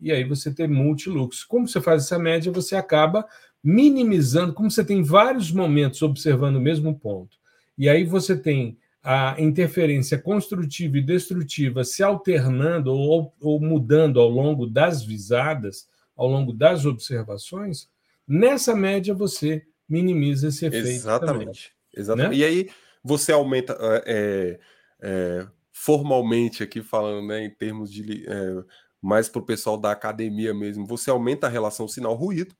[0.00, 1.44] e aí você tem multilooks.
[1.44, 3.26] Como você faz essa média, você acaba
[3.62, 7.36] minimizando, como você tem vários momentos observando o mesmo ponto,
[7.76, 14.28] e aí você tem a interferência construtiva e destrutiva se alternando ou, ou mudando ao
[14.28, 17.88] longo das visadas, ao longo das observações,
[18.28, 20.88] nessa média você minimiza esse efeito.
[20.88, 21.72] Exatamente.
[21.72, 22.30] Também, exatamente.
[22.30, 22.36] Né?
[22.36, 22.70] E aí
[23.02, 23.76] você aumenta
[24.06, 24.60] é,
[25.00, 28.64] é, formalmente aqui falando, né, em termos de é,
[29.00, 32.54] mais para o pessoal da academia mesmo, você aumenta a relação sinal-ruído,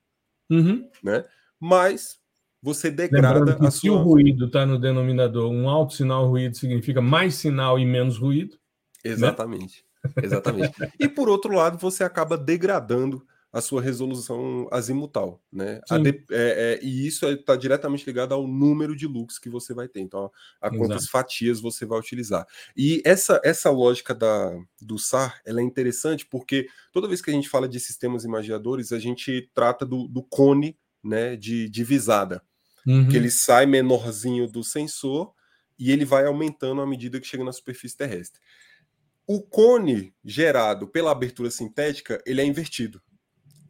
[0.48, 0.88] uhum.
[1.02, 1.24] né?
[1.58, 2.18] Mas
[2.62, 3.70] você degrada a sua.
[3.70, 8.18] Se o ruído está no denominador, um alto sinal ruído significa mais sinal e menos
[8.18, 8.56] ruído.
[9.04, 9.12] Né?
[9.12, 9.84] Exatamente.
[10.04, 10.12] Né?
[10.22, 10.74] Exatamente.
[10.98, 15.80] e por outro lado, você acaba degradando a sua resolução azimutal, né?
[16.02, 19.88] De, é, é, e isso está diretamente ligado ao número de looks que você vai
[19.88, 20.00] ter.
[20.00, 20.30] Então,
[20.60, 22.46] a, a quantas fatias você vai utilizar.
[22.76, 27.34] E essa, essa lógica da, do SAR ela é interessante porque toda vez que a
[27.34, 32.42] gente fala de sistemas imaginadores, a gente trata do, do cone né, de, de visada,
[32.86, 33.08] uhum.
[33.08, 35.32] que ele sai menorzinho do sensor
[35.78, 38.40] e ele vai aumentando à medida que chega na superfície terrestre.
[39.26, 43.00] O cone gerado pela abertura sintética, ele é invertido.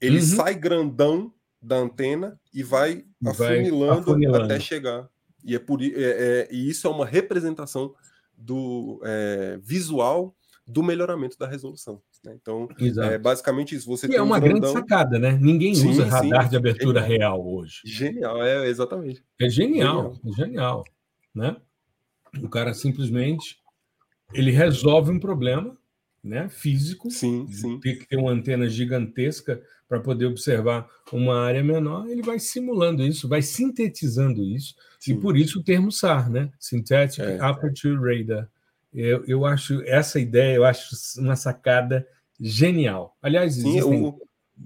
[0.00, 0.26] Ele uhum.
[0.36, 5.08] sai grandão da antena e vai, vai afunilando, afunilando, até chegar.
[5.44, 7.94] E, é por, é, é, e isso é uma representação
[8.36, 10.34] do é, visual
[10.66, 12.02] do melhoramento da resolução.
[12.24, 12.36] Né?
[12.40, 13.86] Então, é basicamente isso.
[13.86, 15.38] Você e é uma um grande sacada, né?
[15.40, 17.42] Ninguém sim, usa radar sim, de abertura genial.
[17.42, 17.80] real hoje.
[17.84, 19.24] Genial, é exatamente.
[19.40, 20.20] É genial, genial.
[20.24, 20.84] é genial,
[21.34, 21.56] né?
[22.42, 23.58] O cara simplesmente
[24.32, 25.76] ele resolve um problema,
[26.22, 26.48] né?
[26.48, 27.10] Físico.
[27.10, 27.80] Sim, sim.
[27.80, 32.06] Tem que ter uma antena gigantesca para poder observar uma área menor.
[32.06, 34.74] Ele vai simulando isso, vai sintetizando isso.
[35.00, 35.14] Sim.
[35.14, 36.52] E por isso o termo SAR, né?
[36.60, 37.40] Synthetic é.
[37.40, 38.48] Aperture Radar
[38.92, 42.06] eu, eu acho essa ideia, eu acho uma sacada
[42.40, 43.16] genial.
[43.22, 44.18] Aliás, Sim, existem o...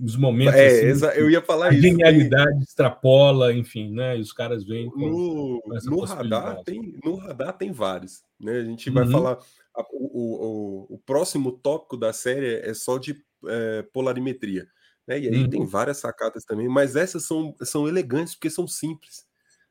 [0.03, 0.55] os momentos.
[0.55, 1.83] É, assim, eu ia falar a isso.
[1.83, 4.16] genialidade extrapola, enfim, né?
[4.16, 5.01] E os caras vêm com.
[5.01, 8.22] No, com no radar tem, no radar tem vários.
[8.41, 8.59] Né?
[8.59, 9.11] A gente vai uhum.
[9.11, 9.39] falar.
[9.77, 14.68] A, o, o, o, próximo tópico da série é só de é, polarimetria.
[15.07, 15.20] Né?
[15.20, 15.51] E aí uhum.
[15.51, 19.27] tem várias sacadas também, mas essas são, são elegantes porque são simples.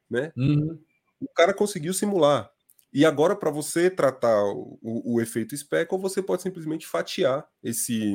[0.10, 0.32] Né?
[0.36, 0.78] Uhum.
[1.22, 2.53] O cara conseguiu simular.
[2.94, 8.14] E agora, para você tratar o, o, efeito speckle, você pode simplesmente fatiar esse,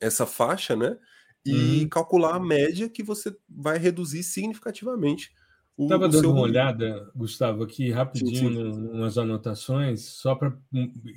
[0.00, 0.96] essa faixa, né?
[1.44, 1.88] E uhum.
[1.88, 5.30] calcular a média que você vai reduzir significativamente.
[5.78, 6.30] Estava dando seu...
[6.30, 8.98] uma olhada, Gustavo, aqui rapidinho sim, sim.
[8.98, 10.56] nas anotações, só para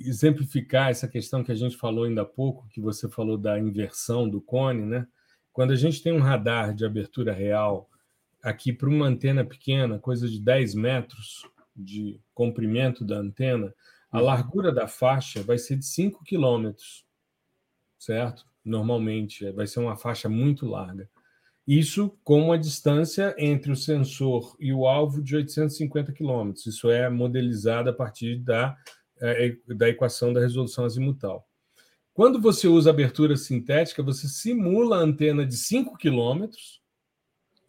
[0.00, 4.28] exemplificar essa questão que a gente falou ainda há pouco, que você falou da inversão
[4.28, 5.06] do cone, né?
[5.50, 7.88] Quando a gente tem um radar de abertura real
[8.42, 11.46] aqui para uma antena pequena, coisa de 10 metros,
[11.80, 13.74] de comprimento da antena,
[14.10, 14.24] a uhum.
[14.24, 17.04] largura da faixa vai ser de 5 quilômetros,
[17.98, 18.44] certo?
[18.64, 21.08] Normalmente, vai ser uma faixa muito larga.
[21.66, 26.66] Isso com uma distância entre o sensor e o alvo de 850 quilômetros.
[26.66, 28.76] Isso é modelizado a partir da,
[29.20, 31.46] é, da equação da resolução azimutal.
[32.12, 36.79] Quando você usa abertura sintética, você simula a antena de 5 quilômetros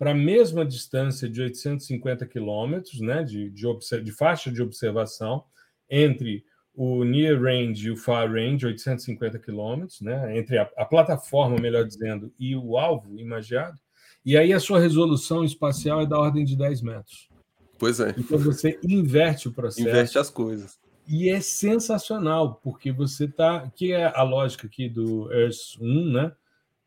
[0.02, 3.68] para a mesma distância de 850 quilômetros né, de, de,
[4.02, 5.43] de, faixa de observação
[5.88, 6.43] entre
[6.74, 11.86] o near range e o far range, 850 quilômetros, né, entre a, a, plataforma, melhor
[11.86, 13.78] dizendo, e o alvo imagiado,
[14.26, 17.30] e aí a sua resolução espacial é da ordem de 10 metros.
[17.78, 18.16] Pois é.
[18.18, 19.88] Então você inverte o processo.
[19.88, 20.80] Inverte as coisas.
[21.08, 23.70] E é sensacional, porque você está.
[23.76, 26.32] Que é a lógica aqui do Earth 1, né?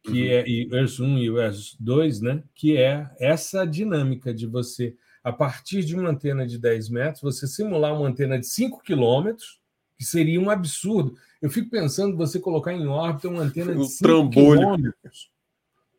[0.05, 0.29] Que uhum.
[0.29, 2.43] é e ERS 1 e o ERS 2, né?
[2.55, 7.47] Que é essa dinâmica de você, a partir de uma antena de 10 metros, você
[7.47, 9.61] simular uma antena de 5 quilômetros,
[9.99, 11.17] que seria um absurdo.
[11.41, 15.31] Eu fico pensando você colocar em órbita uma antena de 5 quilômetros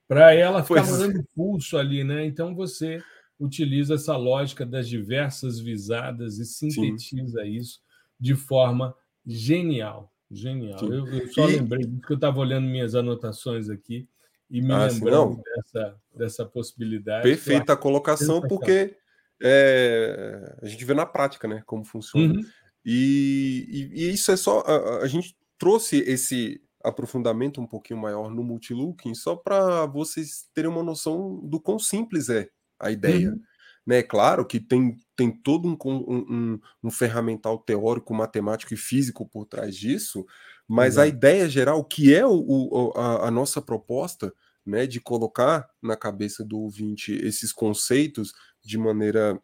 [0.07, 1.23] para ela ficar pois mandando é.
[1.35, 2.25] pulso ali, né?
[2.25, 3.01] Então você
[3.39, 7.51] utiliza essa lógica das diversas visadas e sintetiza Sim.
[7.51, 7.81] isso
[8.19, 8.95] de forma
[9.25, 10.13] genial.
[10.29, 10.79] Genial.
[10.83, 11.57] Eu, eu, só e...
[11.57, 14.07] lembrei disso que eu estava olhando minhas anotações aqui
[14.49, 17.23] e me ah, lembrando dessa, dessa possibilidade.
[17.23, 18.95] Perfeita a colocação, porque
[19.41, 22.33] é, a gente vê na prática né, como funciona.
[22.33, 22.45] Uhum.
[22.83, 24.59] E, e, e, isso é só.
[24.61, 30.69] A, a, gente trouxe esse aprofundamento um pouquinho maior no multilooking só para vocês terem
[30.69, 32.47] uma noção do quão simples é
[32.79, 33.29] a ideia.
[33.29, 33.39] Uhum.
[33.85, 34.01] Né?
[34.01, 39.75] Claro que tem, tem todo um, um, um ferramental teórico, matemático e físico por trás
[39.75, 40.25] disso,
[40.67, 44.33] mas a ideia geral, que é o, o a, a, nossa proposta,
[44.65, 48.33] né, de colocar na cabeça do ouvinte esses conceitos
[48.63, 49.39] de maneira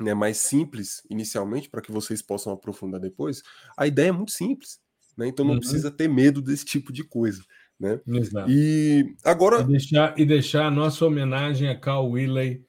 [0.00, 3.42] né, mais simples inicialmente, para que vocês possam aprofundar depois,
[3.76, 4.78] a ideia é muito simples.
[5.18, 5.26] Né?
[5.26, 5.60] Então não uhum.
[5.60, 7.42] precisa ter medo desse tipo de coisa.
[7.78, 8.00] Né?
[8.06, 8.50] Exato.
[8.50, 9.62] E agora.
[9.62, 12.64] E deixar, e deixar a nossa homenagem a Carl Willey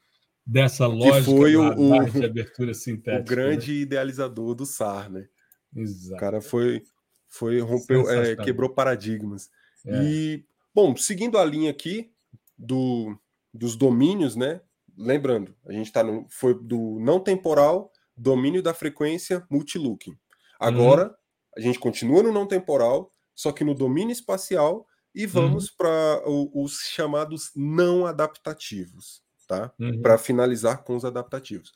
[0.46, 3.20] dessa lógica que foi o, o, de abertura sintética.
[3.20, 3.78] O grande né?
[3.78, 5.26] idealizador do SAR, né?
[5.74, 6.14] Exato.
[6.14, 6.82] O cara foi,
[7.28, 9.48] foi rompeu, é, quebrou paradigmas.
[9.86, 10.02] É.
[10.02, 12.12] E, bom, seguindo a linha aqui
[12.58, 13.16] do,
[13.52, 14.60] dos domínios, né?
[14.96, 20.16] Lembrando, a gente tá no, foi do não temporal, domínio da frequência, multilooking.
[20.60, 21.14] Agora, uhum.
[21.56, 25.76] a gente continua no não temporal, só que no domínio espacial, e vamos uhum.
[25.78, 29.72] para os chamados não adaptativos tá?
[29.78, 30.02] Uhum.
[30.02, 31.72] Para finalizar com os adaptativos.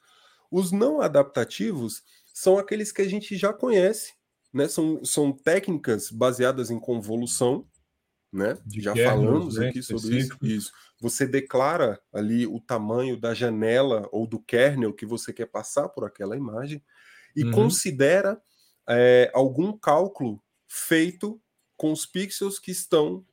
[0.50, 2.02] Os não adaptativos
[2.32, 4.14] são aqueles que a gente já conhece,
[4.52, 4.68] né?
[4.68, 7.66] São, são técnicas baseadas em convolução,
[8.32, 8.58] né?
[8.64, 9.68] De já falamos né?
[9.68, 10.38] aqui sobre isso.
[10.42, 10.72] isso.
[11.00, 16.04] Você declara ali o tamanho da janela ou do kernel que você quer passar por
[16.04, 16.82] aquela imagem
[17.34, 17.50] e uhum.
[17.50, 18.40] considera
[18.88, 21.40] é, algum cálculo feito
[21.76, 23.24] com os pixels que estão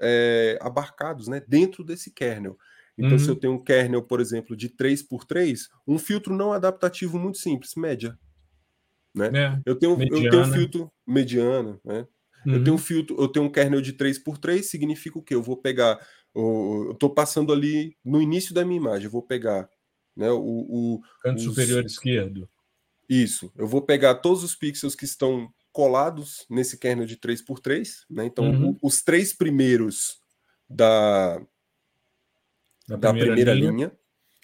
[0.00, 2.58] é, abarcados né, dentro desse kernel.
[2.98, 3.18] Então, uhum.
[3.18, 7.18] se eu tenho um kernel, por exemplo, de 3 por 3 um filtro não adaptativo
[7.18, 8.18] muito simples, média.
[9.14, 9.30] Né?
[9.32, 12.06] É, eu, tenho, eu tenho um filtro mediano, né?
[12.46, 12.54] Uhum.
[12.54, 15.34] Eu tenho um filtro, eu tenho um kernel de 3 por 3 significa o quê?
[15.34, 15.98] Eu vou pegar,
[16.34, 19.68] eu estou passando ali no início da minha imagem, eu vou pegar
[20.16, 22.48] né, o, o canto os, superior esquerdo.
[23.08, 28.24] Isso, eu vou pegar todos os pixels que estão colados nesse kernel de 3x3, né?
[28.24, 28.70] Então, uhum.
[28.70, 30.20] o, os três primeiros
[30.68, 31.40] da,
[32.88, 33.70] da, da primeira, primeira linha.
[33.70, 33.92] linha.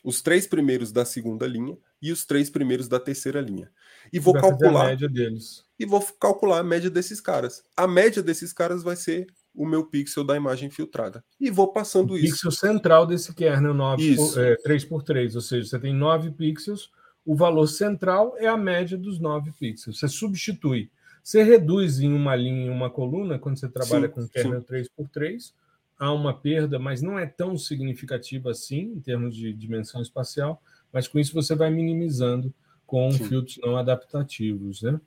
[0.05, 3.71] os três primeiros da segunda linha e os três primeiros da terceira linha.
[4.13, 5.65] E vou calcular a média deles.
[5.79, 7.63] E vou calcular a média desses caras.
[7.77, 11.25] A média desses caras vai ser o meu pixel da imagem filtrada.
[11.41, 12.35] E vou passando o isso.
[12.35, 16.91] Pixel central desse kernel 9 por, é, 3x3, ou seja, você tem 9 pixels,
[17.25, 19.99] o valor central é a média dos 9 pixels.
[19.99, 20.91] Você substitui.
[21.23, 24.85] Você reduz em uma linha, em uma coluna, quando você trabalha sim, com kernel sim.
[24.99, 25.53] 3x3,
[25.99, 31.09] há uma perda, mas não é tão significativa assim, em termos de dimensão espacial, mas
[31.09, 32.53] com isso você vai minimizando
[32.87, 33.25] com sim.
[33.25, 35.01] filtros não adaptativos, né?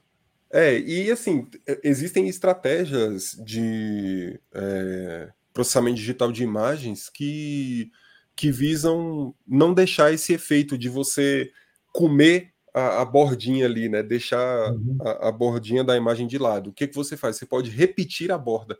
[0.49, 1.47] É, e assim,
[1.83, 7.91] existem estratégias de é, processamento digital de imagens que,
[8.35, 11.51] que visam não deixar esse efeito de você
[11.91, 14.03] comer a, a bordinha ali, né?
[14.03, 14.97] Deixar uhum.
[15.01, 16.69] a, a, bordinha da imagem de lado.
[16.69, 17.35] O que, que você faz?
[17.35, 18.77] Você pode repetir a borda.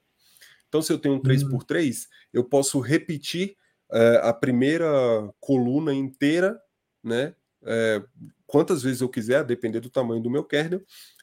[0.78, 2.06] Então, se eu tenho um 3x3, uhum.
[2.34, 3.56] eu posso repetir
[3.92, 4.88] é, a primeira
[5.40, 6.60] coluna inteira,
[7.04, 7.34] né?
[7.66, 8.04] É,
[8.46, 10.82] quantas vezes eu quiser, a depender do tamanho do meu kernel,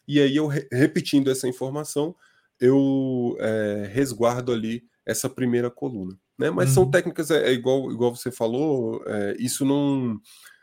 [0.08, 2.16] e aí eu repetindo essa informação,
[2.60, 6.18] eu é, resguardo ali essa primeira coluna.
[6.36, 6.50] Né?
[6.50, 6.74] Mas uhum.
[6.74, 9.04] são técnicas, é, é, igual, igual você falou,
[9.38, 10.20] isso não.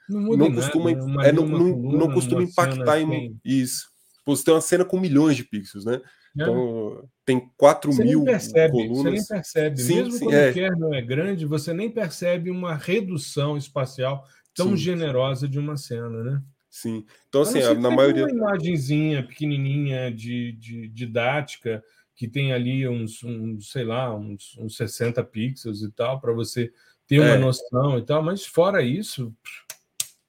[0.09, 3.89] Não, não costuma, nada, é, não, coluna, não costuma impactar em isso.
[4.25, 6.01] Você tem uma cena com milhões de pixels, né?
[6.37, 6.43] É.
[6.43, 8.97] Então, tem 4 você mil percebe, colunas.
[8.97, 9.81] Você nem percebe.
[9.81, 10.49] Sim, Mesmo sim, quando é.
[10.49, 14.25] o kernel é grande, você nem percebe uma redução espacial
[14.55, 14.77] tão sim.
[14.77, 16.41] generosa de uma cena, né?
[16.69, 17.05] Sim.
[17.27, 18.23] Então, assim, na maioria.
[18.23, 21.83] Uma imagenzinha pequenininha de, de didática
[22.15, 26.71] que tem ali uns, uns sei lá, uns, uns 60 pixels e tal, para você
[27.07, 27.37] ter uma é.
[27.37, 29.35] noção e tal, mas fora isso,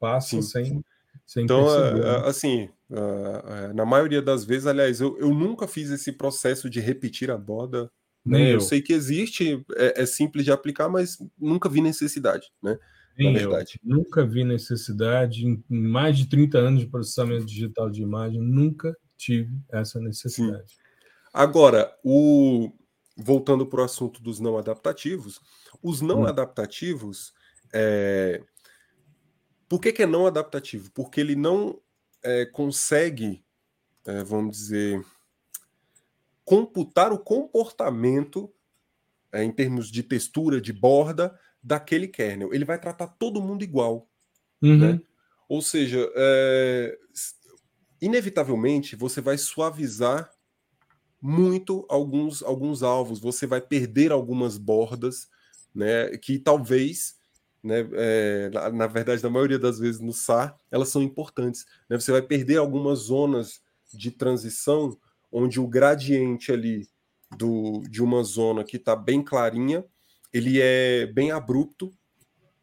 [0.00, 0.42] passa Sim.
[0.42, 0.84] sem,
[1.33, 2.22] sem Então, perceber, né?
[2.26, 2.68] assim,
[3.74, 7.91] na maioria das vezes, aliás, eu, eu nunca fiz esse processo de repetir a borda.
[8.24, 8.43] Né?
[8.43, 8.55] Eu.
[8.55, 8.61] eu.
[8.61, 12.78] sei que existe, é, é simples de aplicar, mas nunca vi necessidade, né?
[13.16, 13.80] Nem na verdade.
[13.83, 13.97] Eu.
[13.97, 19.57] Nunca vi necessidade, em mais de 30 anos de processamento digital de imagem, nunca tive
[19.70, 20.68] essa necessidade.
[20.68, 20.76] Sim.
[21.33, 22.70] Agora, o...
[23.16, 25.41] voltando para o assunto dos não adaptativos,
[25.83, 26.26] os não hum.
[26.26, 27.33] adaptativos.
[27.72, 28.43] É...
[29.72, 30.90] Por que, que, é não adaptativo?
[30.90, 31.80] Porque ele não
[32.22, 33.42] é, consegue,
[34.04, 35.02] é, vamos dizer,
[36.44, 38.52] computar o comportamento
[39.32, 42.52] é, em termos de textura, de borda, daquele kernel.
[42.52, 44.10] Ele vai tratar todo mundo igual.
[44.60, 44.76] Uhum.
[44.76, 45.00] Né?
[45.48, 46.98] Ou seja, é,
[47.98, 50.30] inevitavelmente você vai suavizar
[51.18, 55.30] muito alguns, alguns alvos, você vai perder algumas bordas,
[55.74, 57.16] né, que talvez,
[57.62, 61.64] né, é, na, na, verdade, na maioria das vezes no SAR, elas são importantes.
[61.88, 61.98] Né?
[61.98, 63.60] Você vai perder algumas zonas
[63.92, 64.96] de transição
[65.30, 66.88] onde o gradiente ali
[67.36, 69.84] do, de uma zona que está bem clarinha
[70.32, 71.92] ele é bem abrupto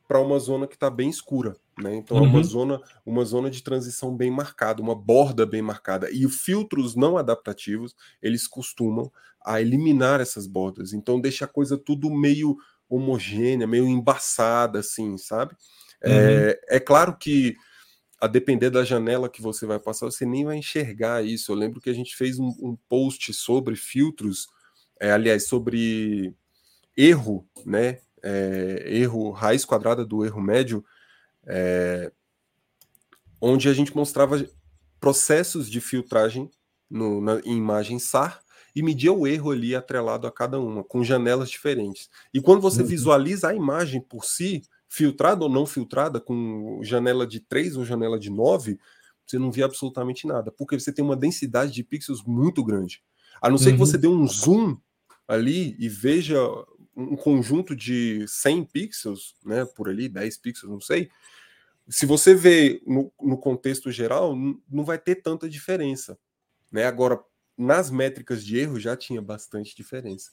[0.07, 1.55] para uma zona que está bem escura.
[1.77, 1.95] Né?
[1.95, 2.25] Então uhum.
[2.25, 2.43] é uma uhum.
[2.43, 6.09] zona, uma zona de transição bem marcada, uma borda bem marcada.
[6.11, 9.11] E os filtros não adaptativos, eles costumam
[9.45, 10.93] a eliminar essas bordas.
[10.93, 12.57] Então deixa a coisa tudo meio
[12.89, 15.55] homogênea, meio embaçada, assim, sabe?
[16.01, 16.15] É, uhum.
[16.15, 17.55] É, é claro que
[18.19, 21.51] a depender da janela que você vai passar, você nem vai enxergar isso.
[21.51, 24.47] Eu lembro que a gente fez um, um post sobre filtros,
[24.99, 26.35] é, aliás, sobre
[26.97, 27.99] erro, né?
[28.21, 30.83] É, erro raiz quadrada do erro médio,
[31.47, 32.11] é,
[33.39, 34.45] onde a gente mostrava
[34.99, 36.51] processos de filtragem
[36.89, 38.41] no, na, em imagem SAR
[38.75, 42.09] e media o erro ali atrelado a cada uma, com janelas diferentes.
[42.33, 42.87] E quando você uhum.
[42.87, 48.19] visualiza a imagem por si, filtrada ou não filtrada, com janela de 3 ou janela
[48.19, 48.79] de 9,
[49.25, 53.03] você não vê absolutamente nada, porque você tem uma densidade de pixels muito grande.
[53.41, 53.73] A não ser uhum.
[53.73, 54.77] que você dê um zoom
[55.27, 56.39] ali e veja
[56.95, 61.09] um conjunto de 100 pixels, né, por ali, 10 pixels, não sei,
[61.89, 64.35] se você vê no, no contexto geral,
[64.69, 66.17] não vai ter tanta diferença.
[66.71, 66.85] Né?
[66.85, 67.19] Agora,
[67.59, 70.31] nas métricas de erro já tinha bastante diferença.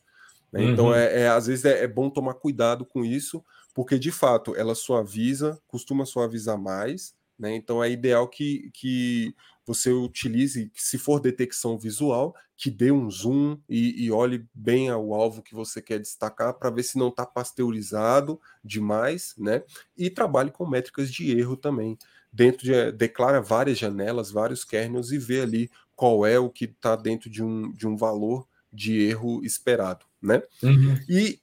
[0.53, 0.63] Né?
[0.65, 0.93] Então, uhum.
[0.93, 4.55] Então, é, é, às vezes é, é, bom tomar cuidado com isso, porque de fato
[4.55, 7.15] ela suaviza, costuma suavizar mais.
[7.39, 7.55] Né?
[7.57, 9.35] Então, é ideal que, que
[9.67, 15.13] você utilize, se for detecção visual, que dê um zoom e, e olhe bem ao
[15.13, 19.63] alvo que você quer destacar para ver se não está pasteurizado demais, né?
[19.99, 21.99] E trabalhe com métricas de erro também.
[22.33, 26.95] Dentro de declara várias janelas, vários kernels e vê ali qual é o que está
[26.95, 30.43] dentro de um, de um valor de erro esperado, né?
[30.63, 31.01] Uhum.
[31.09, 31.41] E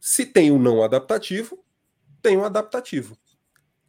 [0.00, 1.62] se tem o um não adaptativo,
[2.22, 3.18] tem o um adaptativo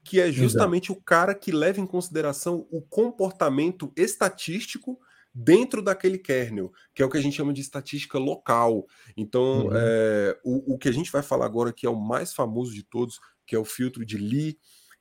[0.09, 0.99] que é justamente Exato.
[0.99, 4.99] o cara que leva em consideração o comportamento estatístico
[5.31, 8.87] dentro daquele kernel, que é o que a gente chama de estatística local.
[9.15, 9.71] Então, uhum.
[9.71, 12.81] é, o, o que a gente vai falar agora, que é o mais famoso de
[12.81, 14.57] todos, que é o filtro de Lee,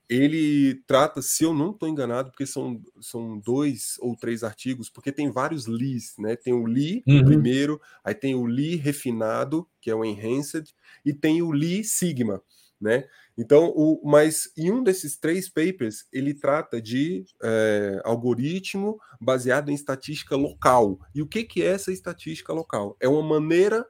[0.08, 5.12] ele trata, se eu não estou enganado, porque são, são dois ou três artigos, porque
[5.12, 6.34] tem vários Lees, né?
[6.34, 7.20] Tem o Lee, uhum.
[7.20, 11.84] o primeiro, aí tem o Lee refinado, que é o Enhanced, e tem o Lee
[11.84, 12.42] Sigma,
[12.80, 13.06] né?
[13.36, 19.74] Então, o, mas em um desses três papers, ele trata de é, algoritmo baseado em
[19.74, 20.98] estatística local.
[21.14, 22.96] E o que, que é essa estatística local?
[22.98, 23.86] É uma maneira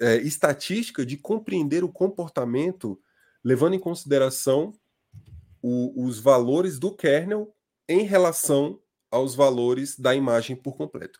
[0.00, 2.98] é, estatística de compreender o comportamento
[3.44, 4.72] levando em consideração
[5.62, 7.54] o, os valores do kernel
[7.88, 8.80] em relação
[9.10, 11.18] aos valores da imagem por completo.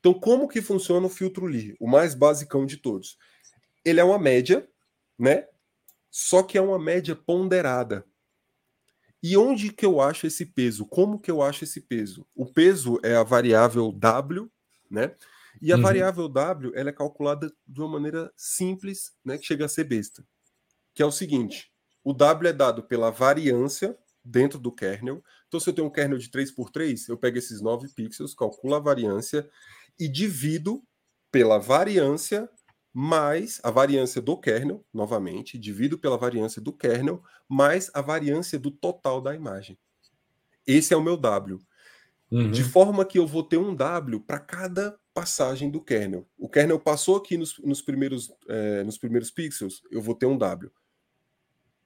[0.00, 1.76] Então, como que funciona o filtro Lee?
[1.80, 3.18] O mais basicão de todos.
[3.84, 4.68] Ele é uma média,
[5.18, 5.46] né?
[6.10, 8.06] Só que é uma média ponderada.
[9.22, 10.86] E onde que eu acho esse peso?
[10.86, 12.26] Como que eu acho esse peso?
[12.34, 14.50] O peso é a variável W,
[14.90, 15.14] né?
[15.60, 15.82] E a uhum.
[15.82, 19.38] variável W ela é calculada de uma maneira simples, né?
[19.38, 20.24] Que chega a ser besta.
[20.94, 21.72] Que é o seguinte:
[22.06, 25.24] o W é dado pela variância dentro do kernel.
[25.48, 28.78] Então, se eu tenho um kernel de 3x3, eu pego esses 9 pixels, calculo a
[28.78, 29.50] variância
[29.98, 30.84] e divido
[31.32, 32.48] pela variância
[32.92, 38.70] mais a variância do kernel, novamente, divido pela variância do kernel, mais a variância do
[38.70, 39.76] total da imagem.
[40.64, 41.58] Esse é o meu W.
[42.30, 42.52] Uhum.
[42.52, 46.24] De forma que eu vou ter um W para cada passagem do kernel.
[46.38, 50.38] O kernel passou aqui nos, nos primeiros, é, nos primeiros pixels, eu vou ter um
[50.38, 50.70] W.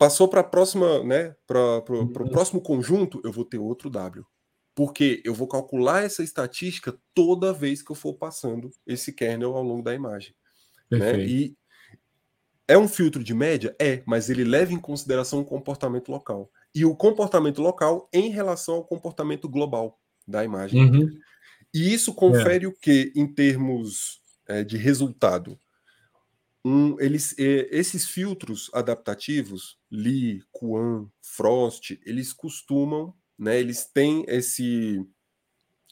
[0.01, 1.36] Passou para a próxima, né?
[1.46, 2.09] Para o uhum.
[2.09, 4.24] próximo conjunto, eu vou ter outro W.
[4.74, 9.62] Porque eu vou calcular essa estatística toda vez que eu for passando esse kernel ao
[9.62, 10.34] longo da imagem.
[10.90, 11.22] Né?
[11.26, 11.55] E
[12.66, 13.76] é um filtro de média?
[13.78, 16.51] É, mas ele leva em consideração o comportamento local.
[16.74, 20.82] E o comportamento local em relação ao comportamento global da imagem.
[20.82, 21.11] Uhum.
[21.74, 22.68] E isso confere é.
[22.68, 25.59] o que em termos é, de resultado?
[26.65, 35.03] Um, eles, esses filtros adaptativos, Lee, Kuan, Frost, eles costumam, né, eles têm esse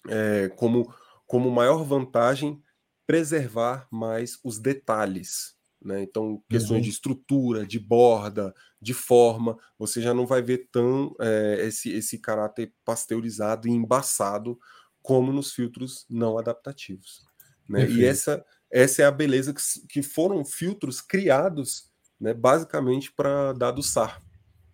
[0.08, 0.92] é, como,
[1.26, 2.62] como maior vantagem
[3.06, 5.56] preservar mais os detalhes.
[5.82, 6.02] Né?
[6.02, 6.82] Então, questões uhum.
[6.82, 12.18] de estrutura, de borda, de forma, você já não vai ver tão é, esse, esse
[12.18, 14.58] caráter pasteurizado e embaçado
[15.00, 17.24] como nos filtros não adaptativos.
[17.68, 17.88] Né?
[17.88, 21.90] E essa essa é a beleza que, que foram filtros criados
[22.20, 24.22] né, basicamente para dados SAR,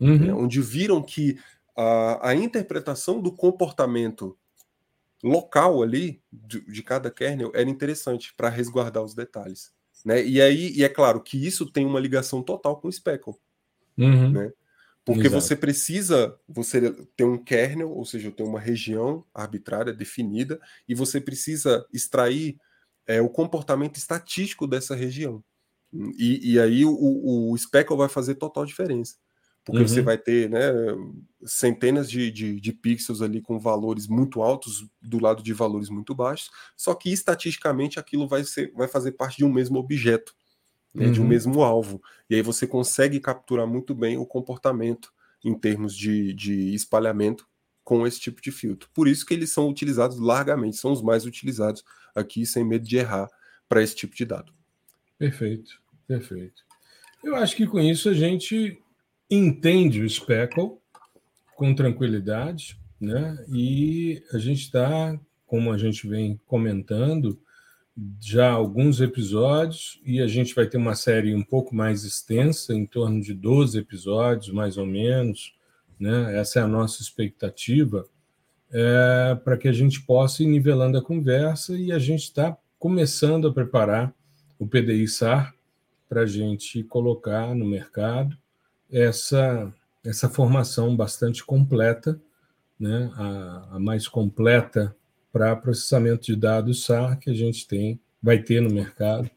[0.00, 0.18] uhum.
[0.18, 1.38] né, onde viram que
[1.76, 4.36] a, a, interpretação do comportamento
[5.22, 9.72] local ali de, de cada kernel era interessante para resguardar os detalhes.
[10.04, 10.24] Né?
[10.24, 13.34] E aí, e é claro que isso tem uma ligação total com o Speckle.
[13.96, 14.30] Uhum.
[14.30, 14.52] Né?
[15.04, 15.40] Porque Exato.
[15.40, 21.20] você precisa você ter um kernel, ou seja, ter uma região arbitrária definida, e você
[21.20, 22.58] precisa extrair
[23.06, 25.42] é, o comportamento estatístico dessa região.
[26.18, 29.14] E, e aí o, o speckle vai fazer total diferença.
[29.64, 29.88] Porque uhum.
[29.88, 30.60] você vai ter né,
[31.46, 36.14] centenas de, de, de, pixels ali com valores muito altos do lado de valores muito
[36.14, 40.34] baixos, só que estatisticamente aquilo vai, ser, vai fazer parte de um mesmo objeto,
[40.92, 41.12] né, uhum.
[41.12, 41.28] de um uhum.
[41.30, 42.02] mesmo alvo.
[42.28, 45.10] E aí você consegue capturar muito bem o comportamento
[45.42, 47.46] em termos de, de espalhamento
[47.84, 48.88] com esse tipo de filtro.
[48.94, 52.96] Por isso que eles são utilizados largamente, são os mais utilizados aqui sem medo de
[52.96, 53.28] errar
[53.68, 54.52] para esse tipo de dado.
[55.18, 56.62] Perfeito, perfeito.
[57.22, 58.78] Eu acho que com isso a gente
[59.30, 60.78] entende o Speckle
[61.54, 63.44] com tranquilidade, né?
[63.48, 67.40] E a gente está, como a gente vem comentando,
[68.20, 72.84] já alguns episódios, e a gente vai ter uma série um pouco mais extensa, em
[72.84, 75.54] torno de 12 episódios, mais ou menos.
[76.04, 76.38] Né?
[76.38, 78.06] Essa é a nossa expectativa
[78.70, 83.48] é, para que a gente possa ir nivelando a conversa e a gente está começando
[83.48, 84.14] a preparar
[84.58, 85.54] o PDI SAR
[86.06, 88.36] para a gente colocar no mercado
[88.92, 89.72] essa,
[90.04, 92.20] essa formação bastante completa,
[92.78, 94.94] né, a, a mais completa
[95.32, 99.30] para processamento de dados SAR que a gente tem, vai ter no mercado,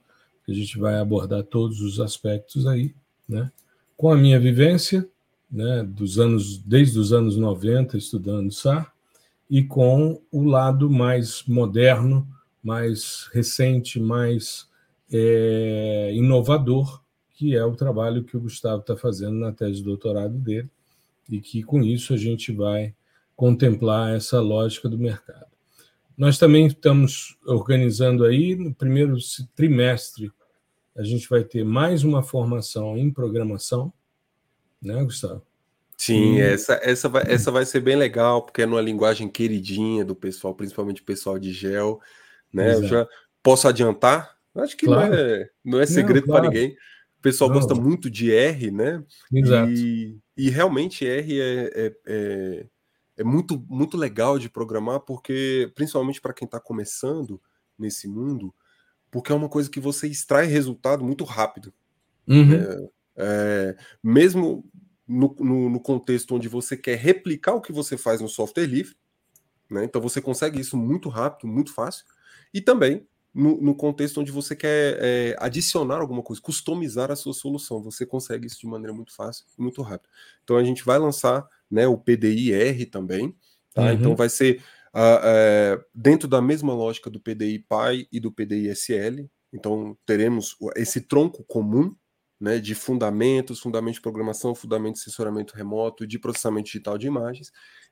[0.45, 2.93] que a gente vai abordar todos os aspectos aí,
[3.25, 3.49] né,
[3.95, 5.09] com a minha vivência,
[5.49, 8.93] né, dos anos desde os anos 90 estudando SAR,
[9.49, 12.27] e com o lado mais moderno,
[12.61, 14.67] mais recente, mais
[15.11, 17.01] é, inovador,
[17.35, 20.69] que é o trabalho que o Gustavo está fazendo na tese de doutorado dele,
[21.29, 22.93] e que com isso a gente vai
[23.35, 25.45] contemplar essa lógica do mercado.
[26.17, 29.15] Nós também estamos organizando aí, no primeiro
[29.55, 30.31] trimestre,
[30.95, 33.93] a gente vai ter mais uma formação em programação,
[34.81, 35.41] né, Gustavo?
[35.97, 36.41] Sim, e...
[36.41, 40.53] essa, essa, vai, essa vai ser bem legal, porque é numa linguagem queridinha do pessoal,
[40.53, 41.99] principalmente o pessoal de gel.
[42.53, 42.75] Né?
[42.75, 43.07] Eu já
[43.41, 44.37] posso adiantar?
[44.55, 45.09] Acho que claro.
[45.09, 46.43] não, é, não é segredo claro.
[46.43, 46.77] para ninguém.
[47.17, 47.57] O pessoal não.
[47.59, 49.03] gosta muito de R, né?
[49.33, 49.71] Exato.
[49.71, 52.65] E, e realmente R é, é, é,
[53.17, 57.41] é, muito, muito legal de programar, porque, principalmente para quem está começando
[57.77, 58.53] nesse mundo,
[59.09, 61.73] porque é uma coisa que você extrai resultado muito rápido.
[62.27, 62.53] Uhum.
[62.53, 64.63] É, é, mesmo
[65.07, 68.95] no, no, no, contexto onde você quer replicar o que você faz no software livre,
[69.69, 69.83] né?
[69.83, 72.05] então você consegue isso muito rápido, muito fácil,
[72.53, 77.33] e também no, no contexto onde você quer é, adicionar alguma coisa, customizar a sua
[77.33, 80.09] solução, você consegue isso de maneira muito fácil e muito rápida.
[80.43, 83.35] Então a gente vai lançar né, o PDI-R também,
[83.73, 83.83] tá?
[83.83, 83.91] Uhum.
[83.91, 84.61] então vai ser
[84.93, 90.55] uh, uh, dentro da mesma lógica do PDI PI e do PDI SL, então teremos
[90.75, 91.95] esse tronco comum
[92.39, 97.51] né, de fundamentos, fundamento de programação, fundamento de sensoramento remoto, de processamento digital de imagens,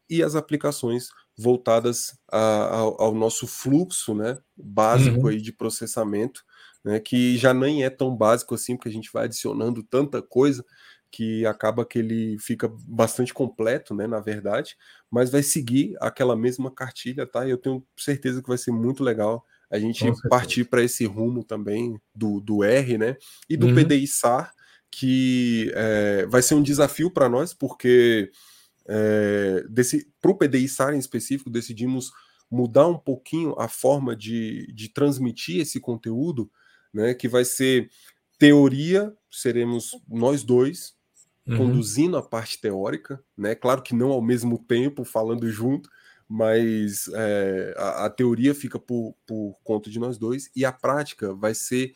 [0.09, 5.27] e as aplicações voltadas a, a, ao nosso fluxo né, básico uhum.
[5.27, 6.43] aí de processamento,
[6.83, 10.63] né, que já nem é tão básico assim, porque a gente vai adicionando tanta coisa
[11.11, 14.75] que acaba que ele fica bastante completo, né, na verdade,
[15.09, 17.47] mas vai seguir aquela mesma cartilha, tá?
[17.47, 21.43] E eu tenho certeza que vai ser muito legal a gente partir para esse rumo
[21.43, 23.17] também do, do R, né?
[23.49, 23.75] E do uhum.
[23.75, 24.53] PDI SAR,
[24.91, 28.31] que é, vai ser um desafio para nós, porque
[28.87, 29.63] é,
[30.21, 32.11] para o PDI SAR em específico, decidimos
[32.49, 36.49] mudar um pouquinho a forma de, de transmitir esse conteúdo,
[36.93, 37.13] né?
[37.13, 37.89] Que vai ser
[38.37, 40.93] teoria, seremos nós dois,
[41.47, 41.57] uhum.
[41.57, 43.55] conduzindo a parte teórica, né?
[43.55, 45.89] Claro que não ao mesmo tempo, falando junto,
[46.27, 51.33] mas é, a, a, teoria fica por, por conta de nós dois e a prática
[51.33, 51.93] vai ser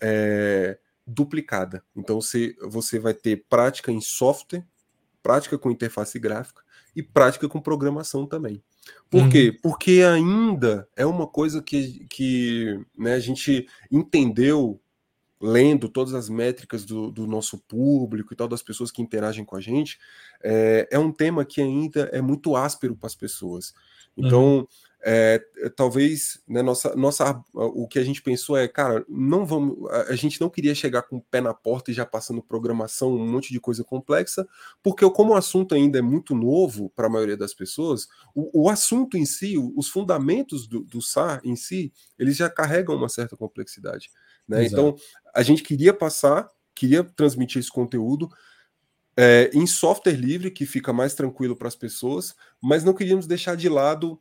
[0.00, 1.82] é, duplicada.
[1.96, 4.64] Então você, você vai ter prática em software,
[5.22, 6.62] prática com interface gráfica
[6.94, 8.62] e prática com programação também.
[9.08, 9.30] Por uhum.
[9.30, 9.56] quê?
[9.62, 14.80] Porque ainda é uma coisa que, que né, a gente entendeu
[15.42, 19.56] lendo todas as métricas do, do, nosso público e tal, das pessoas que interagem com
[19.56, 19.98] a gente,
[20.40, 23.74] é, é um tema que ainda é muito áspero para as pessoas.
[24.16, 24.66] Então, uhum.
[25.02, 25.42] é,
[25.74, 30.40] talvez né, nossa, nossa, o que a gente pensou é, cara, não vamos, a gente
[30.40, 33.58] não queria chegar com o pé na porta e já passando programação, um monte de
[33.58, 34.46] coisa complexa,
[34.80, 38.68] porque como o assunto ainda é muito novo para a maioria das pessoas, o, o
[38.68, 43.36] assunto em si, os fundamentos do, do SAR em si, eles já carregam uma certa
[43.36, 44.10] complexidade.
[44.48, 44.66] Né?
[44.66, 44.96] Então,
[45.34, 48.28] a gente queria passar, queria transmitir esse conteúdo
[49.16, 53.56] é, em software livre, que fica mais tranquilo para as pessoas, mas não queríamos deixar
[53.56, 54.20] de lado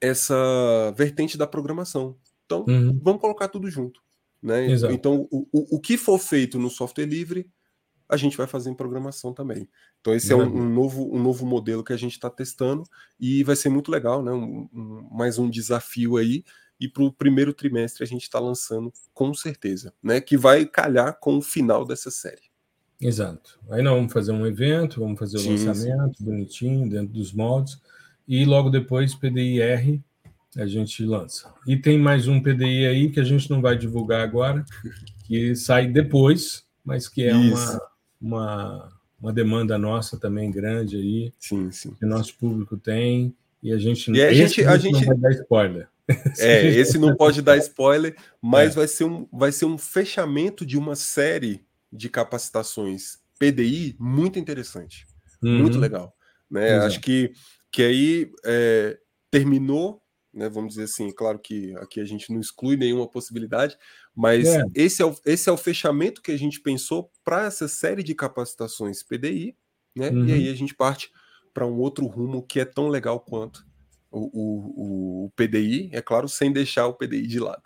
[0.00, 2.16] essa vertente da programação.
[2.44, 2.98] Então, uhum.
[3.02, 4.02] vamos colocar tudo junto.
[4.42, 4.66] Né?
[4.90, 7.50] Então, o, o, o, que for feito no software livre,
[8.06, 9.66] a gente vai fazer em programação também.
[10.00, 12.84] Então, esse é um, um novo, um novo modelo que a gente está testando
[13.18, 14.30] e vai ser muito legal, né?
[14.30, 16.44] Um, um, mais um desafio aí
[16.84, 20.20] e para o primeiro trimestre a gente está lançando com certeza, né?
[20.20, 22.42] Que vai calhar com o final dessa série.
[23.00, 23.58] Exato.
[23.70, 26.24] Aí nós vamos fazer um evento, vamos fazer o sim, lançamento sim.
[26.24, 27.80] bonitinho, dentro dos moldes,
[28.28, 30.02] e logo depois PDI-R
[30.56, 31.52] a gente lança.
[31.66, 34.64] E tem mais um PDI aí que a gente não vai divulgar agora,
[35.26, 37.82] que sai depois, mas que é uma,
[38.20, 41.94] uma, uma demanda nossa também grande aí, sim, sim.
[41.94, 45.16] que o nosso público tem, e a gente, e a gente, a gente não vai
[45.16, 45.88] dar spoiler.
[46.38, 48.74] É, esse não pode dar spoiler, mas é.
[48.74, 55.06] vai, ser um, vai ser um fechamento de uma série de capacitações PDI muito interessante,
[55.42, 55.60] uhum.
[55.60, 56.14] muito legal.
[56.50, 56.76] Né?
[56.78, 57.32] Acho que,
[57.70, 58.98] que aí é,
[59.30, 60.02] terminou,
[60.32, 63.76] né, vamos dizer assim, claro que aqui a gente não exclui nenhuma possibilidade,
[64.14, 64.64] mas é.
[64.74, 68.14] Esse, é o, esse é o fechamento que a gente pensou para essa série de
[68.14, 69.56] capacitações PDI,
[69.96, 70.10] né?
[70.10, 70.26] Uhum.
[70.26, 71.10] E aí a gente parte
[71.52, 73.64] para um outro rumo que é tão legal quanto
[74.14, 77.62] o, o, o PDI, é claro, sem deixar o PDI de lado.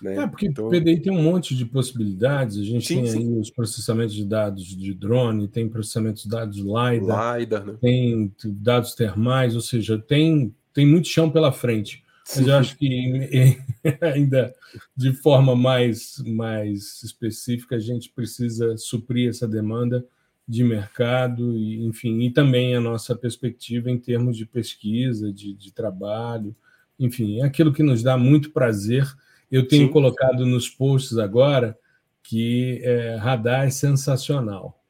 [0.00, 0.16] Né?
[0.16, 0.66] É, porque então...
[0.66, 2.58] o PDI tem um monte de possibilidades.
[2.58, 3.18] A gente sim, tem sim.
[3.18, 7.74] aí os processamentos de dados de drone, tem processamento de dados LiDAR, LiDAR né?
[7.80, 12.02] tem dados termais, ou seja, tem, tem muito chão pela frente.
[12.34, 13.58] Mas eu acho que
[14.00, 14.54] ainda
[14.96, 20.06] de forma mais, mais específica a gente precisa suprir essa demanda
[20.46, 25.72] de mercado, e, enfim, e também a nossa perspectiva em termos de pesquisa, de, de
[25.72, 26.54] trabalho,
[26.98, 29.06] enfim, é aquilo que nos dá muito prazer.
[29.50, 29.92] Eu tenho Sim.
[29.92, 31.78] colocado nos posts agora
[32.22, 34.80] que é, radar é sensacional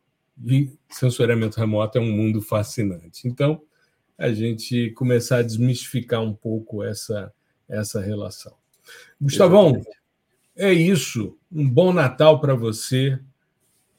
[0.45, 3.27] e sensoriamento remoto é um mundo fascinante.
[3.27, 3.63] Então,
[4.19, 7.33] a gente começar a desmistificar um pouco essa,
[7.69, 8.55] essa relação.
[9.21, 9.81] Gustavão,
[10.57, 11.37] é isso.
[11.51, 13.19] Um bom Natal para você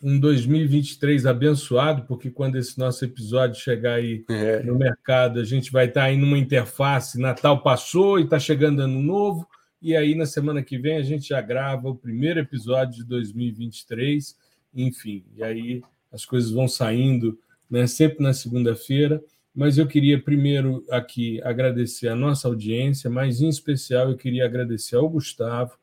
[0.04, 4.62] um 2023 abençoado, porque quando esse nosso episódio chegar aí é.
[4.62, 9.01] no mercado, a gente vai estar aí numa interface, Natal passou e está chegando ano
[9.01, 9.47] novo,
[9.82, 14.38] e aí na semana que vem a gente já grava o primeiro episódio de 2023,
[14.76, 15.82] enfim, e aí
[16.12, 17.39] as coisas vão saindo
[17.70, 19.24] né, sempre na segunda-feira,
[19.56, 24.97] mas eu queria primeiro aqui agradecer a nossa audiência, mas em especial eu queria agradecer
[24.97, 25.78] ao Gustavo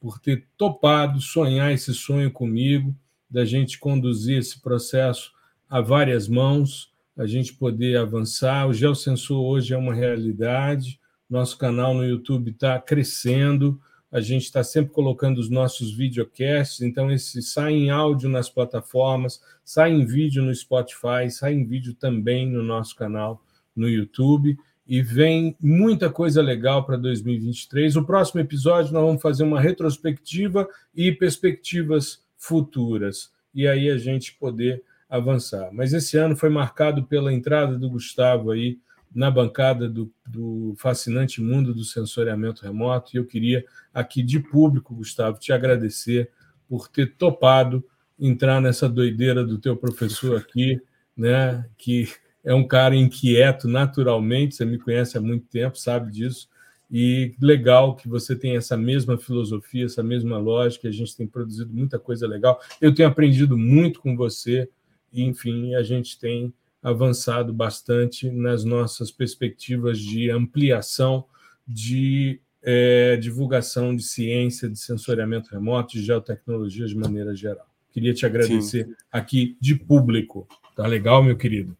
[0.00, 2.96] por ter topado sonhar esse sonho comigo,
[3.28, 5.32] da gente conduzir esse processo
[5.68, 8.68] a várias mãos, a gente poder avançar.
[8.68, 14.62] O geosensor hoje é uma realidade, nosso canal no YouTube está crescendo, a gente está
[14.62, 20.42] sempre colocando os nossos videocasts, então esse sai em áudio nas plataformas, sai em vídeo
[20.42, 23.42] no Spotify, sai em vídeo também no nosso canal
[23.74, 24.56] no YouTube
[24.86, 27.96] e vem muita coisa legal para 2023.
[27.96, 34.34] O próximo episódio nós vamos fazer uma retrospectiva e perspectivas futuras, e aí a gente
[34.34, 35.70] poder avançar.
[35.72, 38.78] Mas esse ano foi marcado pela entrada do Gustavo aí
[39.14, 43.64] na bancada do, do fascinante mundo do sensoriamento remoto, e eu queria
[43.94, 46.30] aqui de público, Gustavo, te agradecer
[46.68, 47.84] por ter topado
[48.18, 50.80] entrar nessa doideira do teu professor aqui,
[51.16, 52.08] né, que
[52.44, 56.48] é um cara inquieto naturalmente, você me conhece há muito tempo, sabe disso,
[56.90, 60.88] e legal que você tem essa mesma filosofia, essa mesma lógica.
[60.88, 62.60] A gente tem produzido muita coisa legal.
[62.80, 64.68] Eu tenho aprendido muito com você,
[65.12, 71.24] e, enfim, a gente tem avançado bastante nas nossas perspectivas de ampliação
[71.66, 77.66] de é, divulgação de ciência, de sensoriamento remoto, de geotecnologia de maneira geral.
[77.90, 78.94] Queria te agradecer Sim.
[79.10, 80.46] aqui de público.
[80.76, 81.76] Tá legal, meu querido?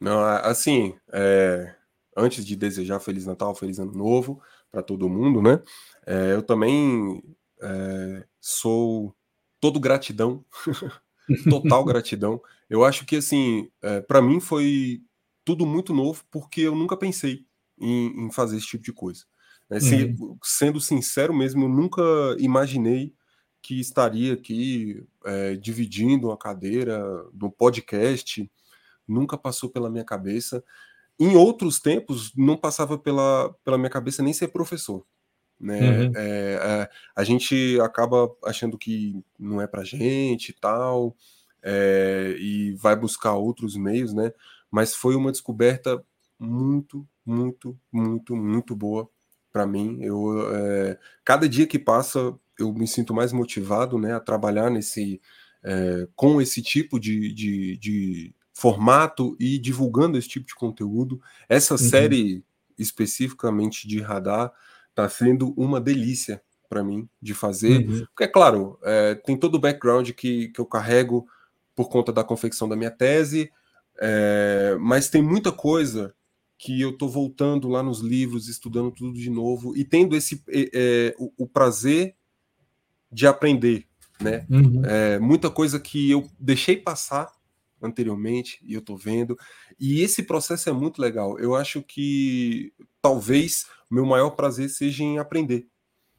[0.00, 1.74] Não, assim, é,
[2.16, 4.40] antes de desejar Feliz Natal, Feliz Ano Novo
[4.70, 5.62] para todo mundo, né?
[6.06, 7.22] É, eu também
[7.60, 9.14] é, sou
[9.60, 10.44] todo gratidão,
[11.48, 12.40] total gratidão.
[12.68, 15.02] Eu acho que, assim, é, para mim foi
[15.44, 17.46] tudo muito novo, porque eu nunca pensei
[17.78, 19.24] em, em fazer esse tipo de coisa.
[19.68, 19.80] Né?
[19.80, 20.36] Se, uhum.
[20.42, 22.02] Sendo sincero mesmo, eu nunca
[22.38, 23.14] imaginei
[23.62, 27.00] que estaria aqui é, dividindo uma cadeira
[27.32, 28.50] no podcast,
[29.06, 30.64] nunca passou pela minha cabeça.
[31.22, 35.06] Em outros tempos, não passava pela, pela minha cabeça nem ser professor.
[35.58, 35.78] Né?
[35.78, 36.12] Uhum.
[36.16, 41.16] É, é, a gente acaba achando que não é para gente e tal,
[41.62, 44.32] é, e vai buscar outros meios, né?
[44.68, 46.04] Mas foi uma descoberta
[46.36, 49.08] muito, muito, muito, muito boa
[49.52, 49.98] para mim.
[50.02, 55.20] Eu, é, cada dia que passa, eu me sinto mais motivado, né, a trabalhar nesse,
[55.62, 61.20] é, com esse tipo de, de, de formato e divulgando esse tipo de conteúdo.
[61.48, 61.78] Essa uhum.
[61.78, 62.44] série
[62.78, 64.52] especificamente de radar
[64.88, 68.06] está sendo uma delícia para mim de fazer, uhum.
[68.06, 71.26] porque é claro, é, tem todo o background que, que eu carrego
[71.74, 73.50] por conta da confecção da minha tese,
[73.98, 76.14] é, mas tem muita coisa
[76.56, 81.16] que eu estou voltando lá nos livros, estudando tudo de novo e tendo esse é,
[81.18, 82.14] o, o, prazer
[83.10, 83.88] de aprender,
[84.20, 84.46] né?
[84.48, 84.82] Uhum.
[84.84, 87.32] É, muita coisa que eu deixei passar
[87.82, 89.36] anteriormente e eu estou vendo.
[89.78, 91.38] E esse processo é muito legal.
[91.38, 95.66] Eu acho que talvez o meu maior prazer seja em aprender,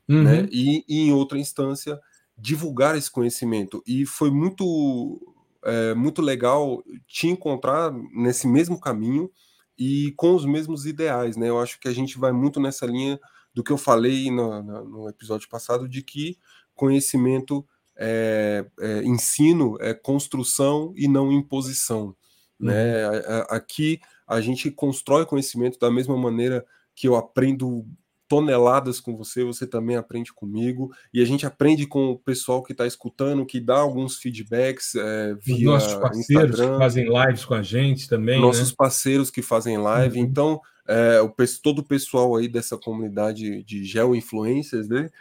[0.07, 0.16] né?
[0.16, 0.24] uhum.
[0.24, 0.47] né?
[0.51, 1.99] E, e, em outra instância
[2.38, 3.84] divulgar esse conhecimento.
[3.86, 5.22] E foi muito
[5.64, 9.30] é, muito legal te encontrar nesse mesmo caminho
[9.78, 11.49] e com os mesmos ideais, né?
[11.49, 13.20] Eu acho que a gente vai muito nessa linha
[13.53, 16.38] do que eu falei no, no episódio passado de que
[16.76, 17.66] conhecimento
[17.98, 22.16] é, é, ensino é construção e não imposição.
[22.59, 23.08] Né?
[23.08, 23.46] Uhum.
[23.50, 26.66] Aqui a gente constrói conhecimento da mesma maneira
[26.96, 27.86] que eu aprendo
[28.28, 32.72] toneladas com você, você também aprende comigo, e a gente aprende com o pessoal que
[32.72, 37.46] está escutando, que dá alguns feedbacks é, via Os nossos parceiros Instagram, que fazem lives
[37.46, 38.42] com a gente também.
[38.42, 38.76] Nossos né?
[38.76, 40.17] parceiros que fazem live.
[40.17, 40.26] Uhum.
[40.26, 41.32] Então, é, o,
[41.62, 45.12] todo o pessoal aí dessa comunidade de geo-influencers, né?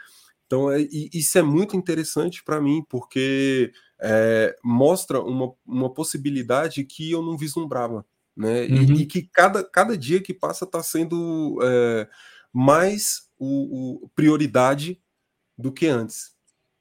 [0.52, 7.10] Então, é, isso é muito interessante para mim, porque é, mostra uma, uma possibilidade que
[7.10, 8.04] eu não vislumbrava.
[8.36, 8.66] Né?
[8.66, 8.96] Uhum.
[8.96, 12.06] E, e, que cada, cada dia que passa está sendo é,
[12.52, 15.00] mais o, o, prioridade
[15.56, 16.34] do que antes.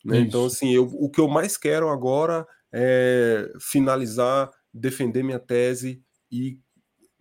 [0.03, 0.19] Né?
[0.19, 6.59] Então, assim, eu, o que eu mais quero agora é finalizar, defender minha tese e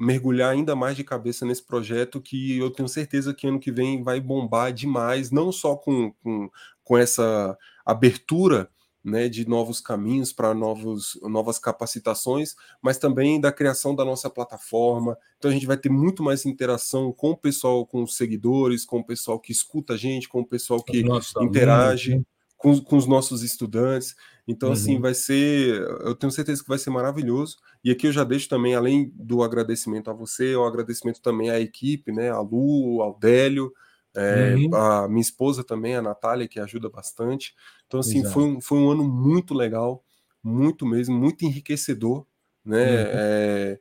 [0.01, 4.03] mergulhar ainda mais de cabeça nesse projeto que eu tenho certeza que ano que vem
[4.03, 6.51] vai bombar demais, não só com, com,
[6.83, 8.71] com essa abertura
[9.05, 15.19] né, de novos caminhos para novas capacitações, mas também da criação da nossa plataforma.
[15.37, 19.01] Então a gente vai ter muito mais interação com o pessoal, com os seguidores, com
[19.01, 21.03] o pessoal que escuta a gente, com o pessoal que
[21.43, 22.13] interage.
[22.13, 22.41] Alunos, né?
[22.61, 24.15] com, com, os nossos estudantes.
[24.47, 24.95] Então, assim, uhum.
[24.95, 25.81] assim, vai ser.
[26.05, 27.57] Eu tenho certeza que vai ser maravilhoso.
[27.85, 31.61] E aqui eu já deixo também, além do agradecimento a você, o agradecimento também à
[31.61, 32.31] equipe, né?
[32.31, 33.73] A Lu, ao Délio,
[34.15, 34.75] é, uhum.
[34.75, 37.55] a minha esposa também, a Natália, que ajuda bastante.
[37.87, 40.03] Então, assim, foi um, foi um ano muito legal,
[40.43, 42.27] muito mesmo, muito enriquecedor,
[42.65, 43.03] né?
[43.03, 43.11] Uhum.
[43.13, 43.81] É,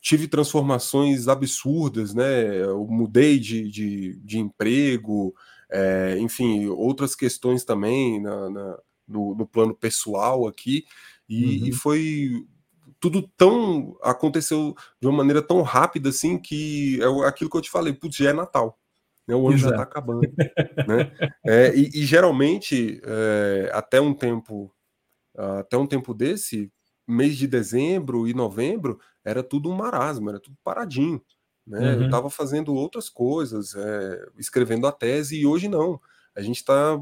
[0.00, 2.62] tive transformações absurdas, né?
[2.62, 5.34] Eu mudei de, de, de emprego,
[5.70, 8.78] é, enfim, outras questões também na, na
[9.08, 10.84] no, no, plano pessoal aqui,
[11.28, 11.66] e, uhum.
[11.66, 12.46] e, foi
[13.00, 17.70] tudo tão aconteceu de uma maneira tão rápida assim que é aquilo que eu te
[17.70, 18.78] falei, putz, já é Natal.
[19.26, 19.60] Né, o ano Exato.
[19.60, 20.22] já está acabando.
[20.86, 21.12] né?
[21.44, 24.74] É, e, e, geralmente, é, até um tempo,
[25.36, 26.72] até um tempo desse,
[27.08, 31.22] mês de dezembro e novembro, era tudo um marasmo, era tudo paradinho.
[31.66, 31.80] Né?
[31.80, 32.00] Uhum.
[32.00, 36.00] Eu estava fazendo outras coisas, é, escrevendo a tese, e hoje não.
[36.38, 36.98] A gente está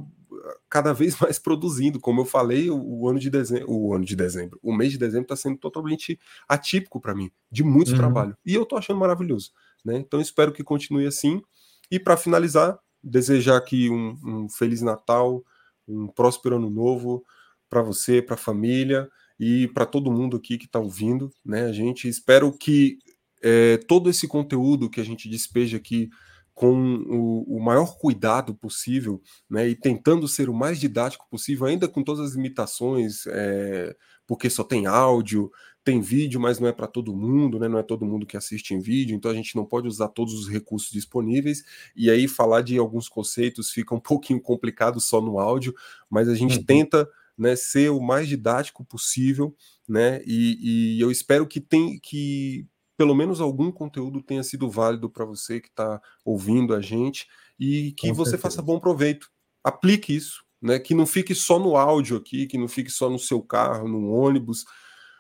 [0.69, 2.01] cada vez mais produzindo.
[2.01, 4.99] Como eu falei, o, o, ano de dezembro, o ano de dezembro, o mês de
[4.99, 6.19] dezembro está sendo totalmente
[6.49, 7.97] atípico para mim, de muito uhum.
[7.97, 8.37] trabalho.
[8.45, 9.53] E eu estou achando maravilhoso.
[9.85, 9.99] Né?
[9.99, 11.43] Então espero que continue assim.
[11.91, 15.45] E para finalizar, desejar aqui um, um Feliz Natal,
[15.87, 17.25] um próspero ano novo
[17.69, 19.09] para você, para a família
[19.39, 21.67] e para todo mundo aqui que está ouvindo, né?
[21.67, 22.99] A gente espero que
[23.43, 26.09] é, todo esse conteúdo que a gente despeja aqui
[26.57, 31.87] com o, o, maior cuidado possível, né, e tentando ser o mais didático possível, ainda
[31.87, 33.95] com todas as limitações, é,
[34.27, 35.51] porque só tem áudio,
[35.85, 38.73] tem vídeo, mas não é para todo mundo, né, não é todo mundo que assiste
[38.73, 41.63] em vídeo, então a gente não pode usar todos os recursos disponíveis,
[41.95, 45.75] e aí falar de alguns conceitos fica um pouquinho complicado só no áudio,
[46.09, 46.65] mas a gente uhum.
[46.65, 47.07] tenta
[47.37, 49.55] né, ser o mais didático possível,
[49.87, 52.67] né, e, e eu espero que, tem, que
[52.97, 57.27] pelo menos algum conteúdo tenha sido válido para você que está ouvindo a gente
[57.59, 58.43] e que Com você certeza.
[58.43, 59.31] faça bom proveito.
[59.63, 60.79] Aplique isso, né?
[60.79, 64.11] Que não fique só no áudio aqui, que não fique só no seu carro, no
[64.11, 64.65] ônibus.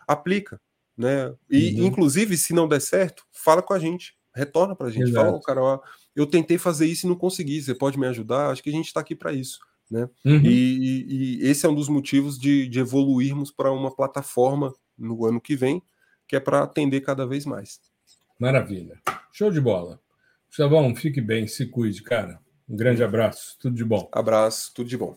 [0.06, 0.60] Aplica,
[0.96, 1.34] né?
[1.50, 1.86] E uhum.
[1.86, 5.26] inclusive, se não der certo, fala com a gente, retorna para a gente, Exato.
[5.26, 5.80] fala, oh, cara, ó,
[6.14, 7.60] eu tentei fazer isso e não consegui.
[7.60, 8.50] Você pode me ajudar?
[8.50, 9.58] Acho que a gente está aqui para isso.
[9.90, 10.08] Né?
[10.24, 10.40] Uhum.
[10.44, 15.40] E, e, esse é um dos motivos de, de evoluirmos para uma plataforma no ano
[15.40, 15.82] que vem,
[16.26, 17.80] que é para atender cada vez mais.
[18.38, 19.00] Maravilha.
[19.32, 20.00] Show de bola.
[20.48, 22.40] Gustavão, fique bem, se cuide, cara.
[22.68, 24.08] Um grande abraço, tudo de bom.
[24.12, 25.16] Abraço, tudo de bom.